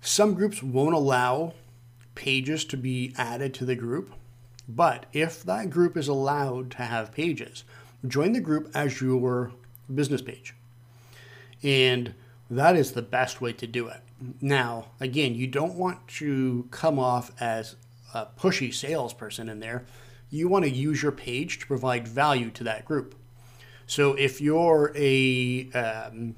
Some 0.00 0.34
groups 0.34 0.62
won't 0.62 0.94
allow 0.94 1.54
pages 2.14 2.64
to 2.66 2.76
be 2.76 3.14
added 3.16 3.54
to 3.54 3.64
the 3.64 3.74
group, 3.74 4.12
but 4.68 5.06
if 5.12 5.42
that 5.44 5.70
group 5.70 5.96
is 5.96 6.08
allowed 6.08 6.70
to 6.72 6.82
have 6.82 7.12
pages, 7.12 7.64
join 8.06 8.32
the 8.32 8.40
group 8.40 8.70
as 8.74 9.00
your 9.00 9.52
business 9.92 10.22
page. 10.22 10.54
And 11.62 12.14
that 12.50 12.76
is 12.76 12.92
the 12.92 13.02
best 13.02 13.40
way 13.40 13.52
to 13.54 13.66
do 13.66 13.88
it. 13.88 14.00
Now, 14.40 14.86
again, 15.00 15.34
you 15.34 15.46
don't 15.46 15.74
want 15.74 16.06
to 16.08 16.68
come 16.70 16.98
off 16.98 17.30
as 17.40 17.76
a 18.12 18.26
pushy 18.38 18.72
salesperson 18.72 19.48
in 19.48 19.60
there. 19.60 19.84
You 20.30 20.48
want 20.48 20.64
to 20.64 20.70
use 20.70 21.02
your 21.02 21.12
page 21.12 21.58
to 21.60 21.66
provide 21.66 22.06
value 22.06 22.50
to 22.50 22.64
that 22.64 22.84
group. 22.84 23.14
So 23.86 24.14
if 24.14 24.40
you're 24.40 24.92
a, 24.96 25.70
um, 25.72 26.36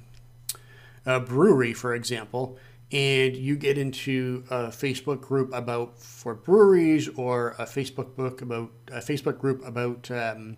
a 1.05 1.21
brewery, 1.21 1.73
for 1.73 1.95
example, 1.95 2.59
and 2.93 3.37
you 3.37 3.57
get 3.57 3.79
into 3.79 4.45
a 4.49 4.69
Facebook 4.69 5.21
group 5.21 5.53
about 5.53 5.99
for 5.99 6.35
breweries 6.35 7.09
or 7.09 7.51
a 7.59 7.65
Facebook 7.65 8.15
book 8.15 8.43
about 8.43 8.71
a 8.89 8.99
Facebook 8.99 9.39
group 9.39 9.67
about 9.67 10.09
um, 10.11 10.57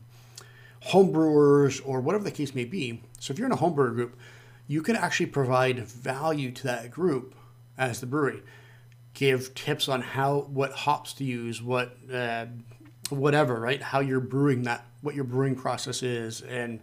homebrewers 0.87 1.81
or 1.85 2.01
whatever 2.01 2.25
the 2.25 2.31
case 2.31 2.55
may 2.55 2.65
be. 2.65 3.03
So 3.21 3.33
if 3.33 3.39
you're 3.39 3.47
in 3.47 3.53
a 3.53 3.57
homebrewer 3.57 3.95
group, 3.95 4.17
you 4.67 4.83
can 4.83 4.97
actually 4.97 5.27
provide 5.27 5.81
value 5.81 6.51
to 6.53 6.63
that 6.65 6.91
group 6.91 7.35
as 7.77 8.01
the 8.01 8.07
brewery. 8.07 8.43
Give 9.15 9.55
tips 9.55 9.89
on 9.89 10.03
how 10.03 10.41
what 10.43 10.73
hops 10.73 11.13
to 11.15 11.25
use, 11.25 11.63
what 11.63 11.97
uh, 12.13 12.47
whatever, 13.11 13.59
right? 13.59 13.83
How 13.83 14.01
you're 14.01 14.21
brewing 14.21 14.63
that, 14.65 14.85
what 15.01 15.15
your 15.15 15.25
brewing 15.25 15.57
process 15.57 16.03
is, 16.03 16.43
and 16.43 16.81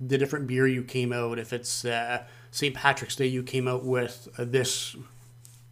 the 0.00 0.18
different 0.18 0.46
beer 0.46 0.66
you 0.66 0.82
came 0.82 1.12
out. 1.12 1.38
If 1.38 1.52
it's 1.52 1.84
uh, 1.84 2.24
St. 2.50 2.74
Patrick's 2.74 3.16
Day, 3.16 3.26
you 3.26 3.42
came 3.42 3.68
out 3.68 3.84
with 3.84 4.28
uh, 4.36 4.44
this 4.44 4.96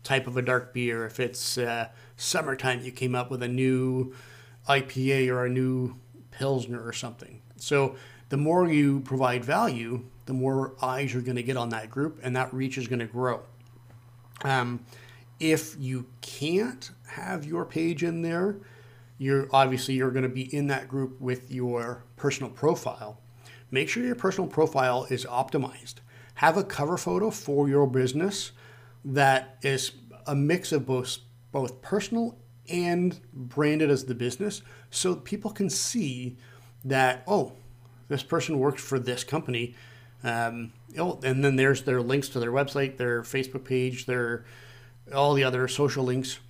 type 0.02 0.26
of 0.26 0.36
a 0.36 0.42
dark 0.42 0.72
beer. 0.72 1.04
If 1.04 1.20
it's 1.20 1.58
uh, 1.58 1.88
summertime, 2.16 2.82
you 2.82 2.92
came 2.92 3.14
up 3.14 3.30
with 3.30 3.42
a 3.42 3.48
new 3.48 4.14
IPA 4.68 5.28
or 5.28 5.44
a 5.44 5.50
new 5.50 5.96
Pilsner 6.30 6.82
or 6.82 6.92
something. 6.92 7.42
So 7.62 7.96
the 8.28 8.36
more 8.36 8.68
you 8.70 9.00
provide 9.00 9.44
value, 9.44 10.04
the 10.26 10.32
more 10.32 10.74
eyes 10.80 11.12
you're 11.12 11.22
going 11.22 11.36
to 11.36 11.42
get 11.42 11.56
on 11.56 11.70
that 11.70 11.90
group, 11.90 12.20
and 12.22 12.34
that 12.36 12.52
reach 12.54 12.78
is 12.78 12.88
going 12.88 13.00
to 13.00 13.06
grow. 13.06 13.42
Um, 14.42 14.84
if 15.38 15.76
you 15.78 16.06
can't 16.20 16.90
have 17.08 17.44
your 17.44 17.64
page 17.64 18.02
in 18.02 18.22
there, 18.22 18.56
you're 19.18 19.48
obviously 19.52 19.94
you're 19.94 20.10
going 20.10 20.22
to 20.22 20.28
be 20.28 20.54
in 20.54 20.68
that 20.68 20.88
group 20.88 21.20
with 21.20 21.50
your 21.50 22.04
personal 22.16 22.50
profile. 22.50 23.20
Make 23.70 23.88
sure 23.88 24.04
your 24.04 24.14
personal 24.14 24.48
profile 24.48 25.06
is 25.10 25.24
optimized. 25.26 25.96
Have 26.34 26.56
a 26.56 26.64
cover 26.64 26.96
photo 26.96 27.30
for 27.30 27.68
your 27.68 27.86
business 27.86 28.52
that 29.04 29.58
is 29.62 29.92
a 30.26 30.34
mix 30.34 30.72
of 30.72 30.86
both 30.86 31.18
both 31.52 31.82
personal 31.82 32.38
and 32.68 33.20
branded 33.32 33.90
as 33.90 34.04
the 34.04 34.14
business 34.14 34.62
so 34.90 35.16
people 35.16 35.50
can 35.50 35.68
see 35.68 36.36
that 36.84 37.22
oh 37.26 37.52
this 38.10 38.22
person 38.24 38.58
works 38.58 38.82
for 38.82 38.98
this 38.98 39.24
company. 39.24 39.74
Um, 40.22 40.72
oh, 40.98 41.20
and 41.22 41.42
then 41.42 41.56
there's 41.56 41.84
their 41.84 42.02
links 42.02 42.28
to 42.30 42.40
their 42.40 42.50
website, 42.50 42.98
their 42.98 43.22
Facebook 43.22 43.64
page, 43.64 44.04
their 44.04 44.44
all 45.14 45.32
the 45.32 45.44
other 45.44 45.66
social 45.68 46.04
links. 46.04 46.40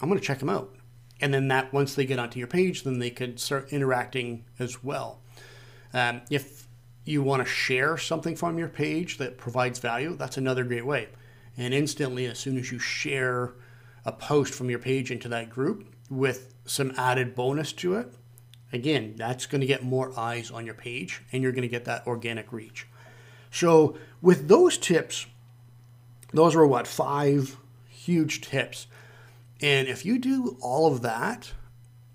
I'm 0.00 0.08
going 0.08 0.18
to 0.18 0.26
check 0.26 0.40
them 0.40 0.48
out. 0.48 0.74
And 1.20 1.32
then 1.32 1.48
that 1.48 1.72
once 1.72 1.94
they 1.94 2.06
get 2.06 2.18
onto 2.18 2.38
your 2.38 2.48
page, 2.48 2.82
then 2.82 2.98
they 2.98 3.10
could 3.10 3.38
start 3.38 3.72
interacting 3.72 4.44
as 4.58 4.82
well. 4.82 5.20
Um, 5.92 6.22
if 6.30 6.66
you 7.04 7.22
want 7.22 7.44
to 7.44 7.48
share 7.48 7.98
something 7.98 8.34
from 8.34 8.58
your 8.58 8.68
page 8.68 9.18
that 9.18 9.36
provides 9.36 9.78
value, 9.78 10.16
that's 10.16 10.38
another 10.38 10.64
great 10.64 10.86
way. 10.86 11.08
And 11.58 11.74
instantly, 11.74 12.26
as 12.26 12.38
soon 12.38 12.56
as 12.56 12.72
you 12.72 12.78
share 12.78 13.52
a 14.06 14.12
post 14.12 14.54
from 14.54 14.70
your 14.70 14.78
page 14.78 15.10
into 15.10 15.28
that 15.28 15.50
group 15.50 15.86
with 16.08 16.54
some 16.64 16.94
added 16.96 17.34
bonus 17.34 17.72
to 17.74 17.96
it, 17.96 18.14
Again, 18.72 19.14
that's 19.16 19.46
going 19.46 19.60
to 19.60 19.66
get 19.66 19.82
more 19.82 20.12
eyes 20.18 20.50
on 20.50 20.64
your 20.64 20.74
page 20.74 21.22
and 21.32 21.42
you're 21.42 21.52
going 21.52 21.62
to 21.62 21.68
get 21.68 21.84
that 21.86 22.06
organic 22.06 22.52
reach. 22.52 22.86
So, 23.50 23.96
with 24.22 24.46
those 24.46 24.78
tips, 24.78 25.26
those 26.32 26.54
are 26.54 26.66
what, 26.66 26.86
five 26.86 27.56
huge 27.88 28.40
tips. 28.40 28.86
And 29.60 29.88
if 29.88 30.06
you 30.06 30.18
do 30.18 30.56
all 30.60 30.92
of 30.92 31.02
that 31.02 31.52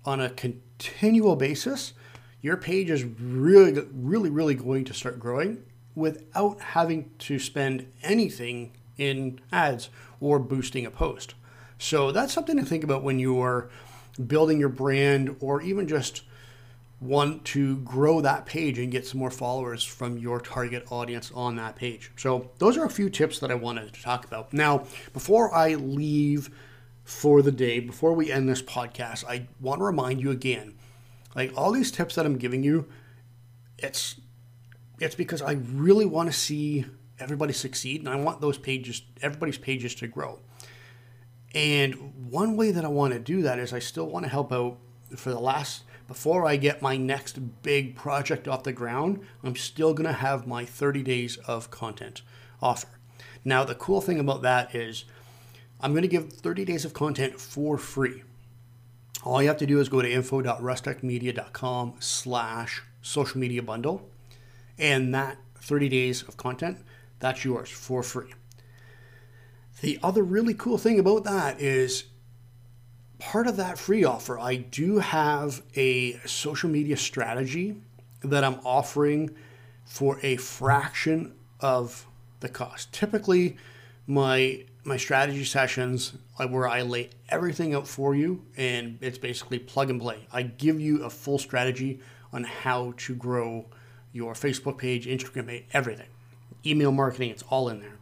on 0.04 0.20
a 0.20 0.30
continual 0.30 1.36
basis, 1.36 1.92
your 2.40 2.56
page 2.56 2.90
is 2.90 3.04
really, 3.04 3.86
really, 3.92 4.30
really 4.30 4.54
going 4.54 4.84
to 4.86 4.94
start 4.94 5.18
growing 5.18 5.62
without 5.94 6.60
having 6.60 7.10
to 7.18 7.38
spend 7.38 7.90
anything 8.02 8.72
in 8.96 9.40
ads 9.52 9.90
or 10.20 10.38
boosting 10.38 10.86
a 10.86 10.90
post. 10.90 11.34
So 11.78 12.12
that's 12.12 12.32
something 12.32 12.56
to 12.56 12.64
think 12.64 12.84
about 12.84 13.02
when 13.02 13.18
you're 13.18 13.68
building 14.26 14.58
your 14.58 14.68
brand 14.68 15.36
or 15.40 15.60
even 15.60 15.86
just 15.86 16.22
want 17.00 17.44
to 17.44 17.76
grow 17.78 18.20
that 18.22 18.46
page 18.46 18.78
and 18.78 18.90
get 18.90 19.06
some 19.06 19.20
more 19.20 19.30
followers 19.30 19.84
from 19.84 20.16
your 20.16 20.40
target 20.40 20.90
audience 20.90 21.30
on 21.34 21.56
that 21.56 21.76
page. 21.76 22.10
So, 22.16 22.50
those 22.58 22.78
are 22.78 22.84
a 22.84 22.90
few 22.90 23.10
tips 23.10 23.38
that 23.40 23.50
I 23.50 23.54
wanted 23.54 23.92
to 23.92 24.02
talk 24.02 24.24
about. 24.24 24.52
Now, 24.52 24.86
before 25.12 25.54
I 25.54 25.74
leave 25.74 26.50
for 27.04 27.42
the 27.42 27.52
day, 27.52 27.80
before 27.80 28.14
we 28.14 28.32
end 28.32 28.48
this 28.48 28.62
podcast, 28.62 29.24
I 29.28 29.48
want 29.60 29.80
to 29.80 29.84
remind 29.84 30.20
you 30.20 30.30
again 30.30 30.74
like 31.36 31.52
all 31.54 31.70
these 31.70 31.92
tips 31.92 32.14
that 32.14 32.24
I'm 32.24 32.38
giving 32.38 32.64
you, 32.64 32.88
it's 33.78 34.16
it's 34.98 35.14
because 35.14 35.42
I 35.42 35.52
really 35.52 36.06
want 36.06 36.32
to 36.32 36.36
see 36.36 36.86
everybody 37.20 37.52
succeed 37.52 38.00
and 38.00 38.08
I 38.08 38.16
want 38.16 38.40
those 38.40 38.56
pages 38.56 39.02
everybody's 39.20 39.58
pages 39.58 39.94
to 39.96 40.08
grow. 40.08 40.40
And 41.54 42.30
one 42.30 42.56
way 42.56 42.70
that 42.70 42.84
I 42.84 42.88
want 42.88 43.12
to 43.12 43.20
do 43.20 43.42
that 43.42 43.58
is 43.58 43.72
I 43.72 43.78
still 43.78 44.06
want 44.06 44.24
to 44.24 44.30
help 44.30 44.50
out 44.50 44.78
for 45.14 45.30
the 45.30 45.38
last 45.38 45.84
before 46.06 46.46
I 46.46 46.56
get 46.56 46.82
my 46.82 46.96
next 46.96 47.62
big 47.62 47.96
project 47.96 48.46
off 48.46 48.62
the 48.62 48.72
ground, 48.72 49.20
I'm 49.42 49.56
still 49.56 49.92
going 49.94 50.06
to 50.06 50.12
have 50.12 50.46
my 50.46 50.64
30 50.64 51.02
days 51.02 51.36
of 51.38 51.70
content 51.70 52.22
offer. 52.62 52.88
Now, 53.44 53.64
the 53.64 53.74
cool 53.74 54.00
thing 54.00 54.18
about 54.18 54.42
that 54.42 54.74
is 54.74 55.04
I'm 55.80 55.92
going 55.92 56.02
to 56.02 56.08
give 56.08 56.32
30 56.32 56.64
days 56.64 56.84
of 56.84 56.92
content 56.94 57.40
for 57.40 57.76
free. 57.76 58.22
All 59.24 59.42
you 59.42 59.48
have 59.48 59.58
to 59.58 59.66
do 59.66 59.80
is 59.80 59.88
go 59.88 60.02
to 60.02 60.10
info.rustechmedia.com 60.10 61.94
slash 61.98 62.82
social 63.02 63.40
media 63.40 63.62
bundle. 63.62 64.08
And 64.78 65.14
that 65.14 65.38
30 65.56 65.88
days 65.88 66.22
of 66.22 66.36
content, 66.36 66.78
that's 67.18 67.44
yours 67.44 67.68
for 67.70 68.02
free. 68.02 68.32
The 69.80 69.98
other 70.02 70.22
really 70.22 70.54
cool 70.54 70.78
thing 70.78 70.98
about 70.98 71.24
that 71.24 71.60
is 71.60 72.04
part 73.18 73.46
of 73.46 73.56
that 73.56 73.78
free 73.78 74.04
offer, 74.04 74.38
I 74.38 74.56
do 74.56 74.98
have 74.98 75.62
a 75.74 76.18
social 76.26 76.68
media 76.70 76.96
strategy 76.96 77.76
that 78.22 78.44
I'm 78.44 78.60
offering 78.64 79.30
for 79.84 80.18
a 80.22 80.36
fraction 80.36 81.34
of 81.60 82.06
the 82.40 82.48
cost. 82.48 82.92
Typically, 82.92 83.56
my 84.06 84.64
my 84.84 84.96
strategy 84.96 85.44
sessions 85.44 86.12
where 86.48 86.68
I 86.68 86.82
lay 86.82 87.10
everything 87.28 87.74
out 87.74 87.88
for 87.88 88.14
you 88.14 88.44
and 88.56 88.98
it's 89.00 89.18
basically 89.18 89.58
plug 89.58 89.90
and 89.90 90.00
play. 90.00 90.28
I 90.32 90.42
give 90.42 90.80
you 90.80 91.02
a 91.02 91.10
full 91.10 91.38
strategy 91.38 91.98
on 92.32 92.44
how 92.44 92.94
to 92.98 93.14
grow 93.16 93.66
your 94.12 94.34
Facebook 94.34 94.78
page, 94.78 95.06
Instagram 95.06 95.48
page, 95.48 95.64
everything. 95.72 96.06
Email 96.64 96.92
marketing, 96.92 97.30
it's 97.30 97.42
all 97.50 97.68
in 97.68 97.80
there. 97.80 97.96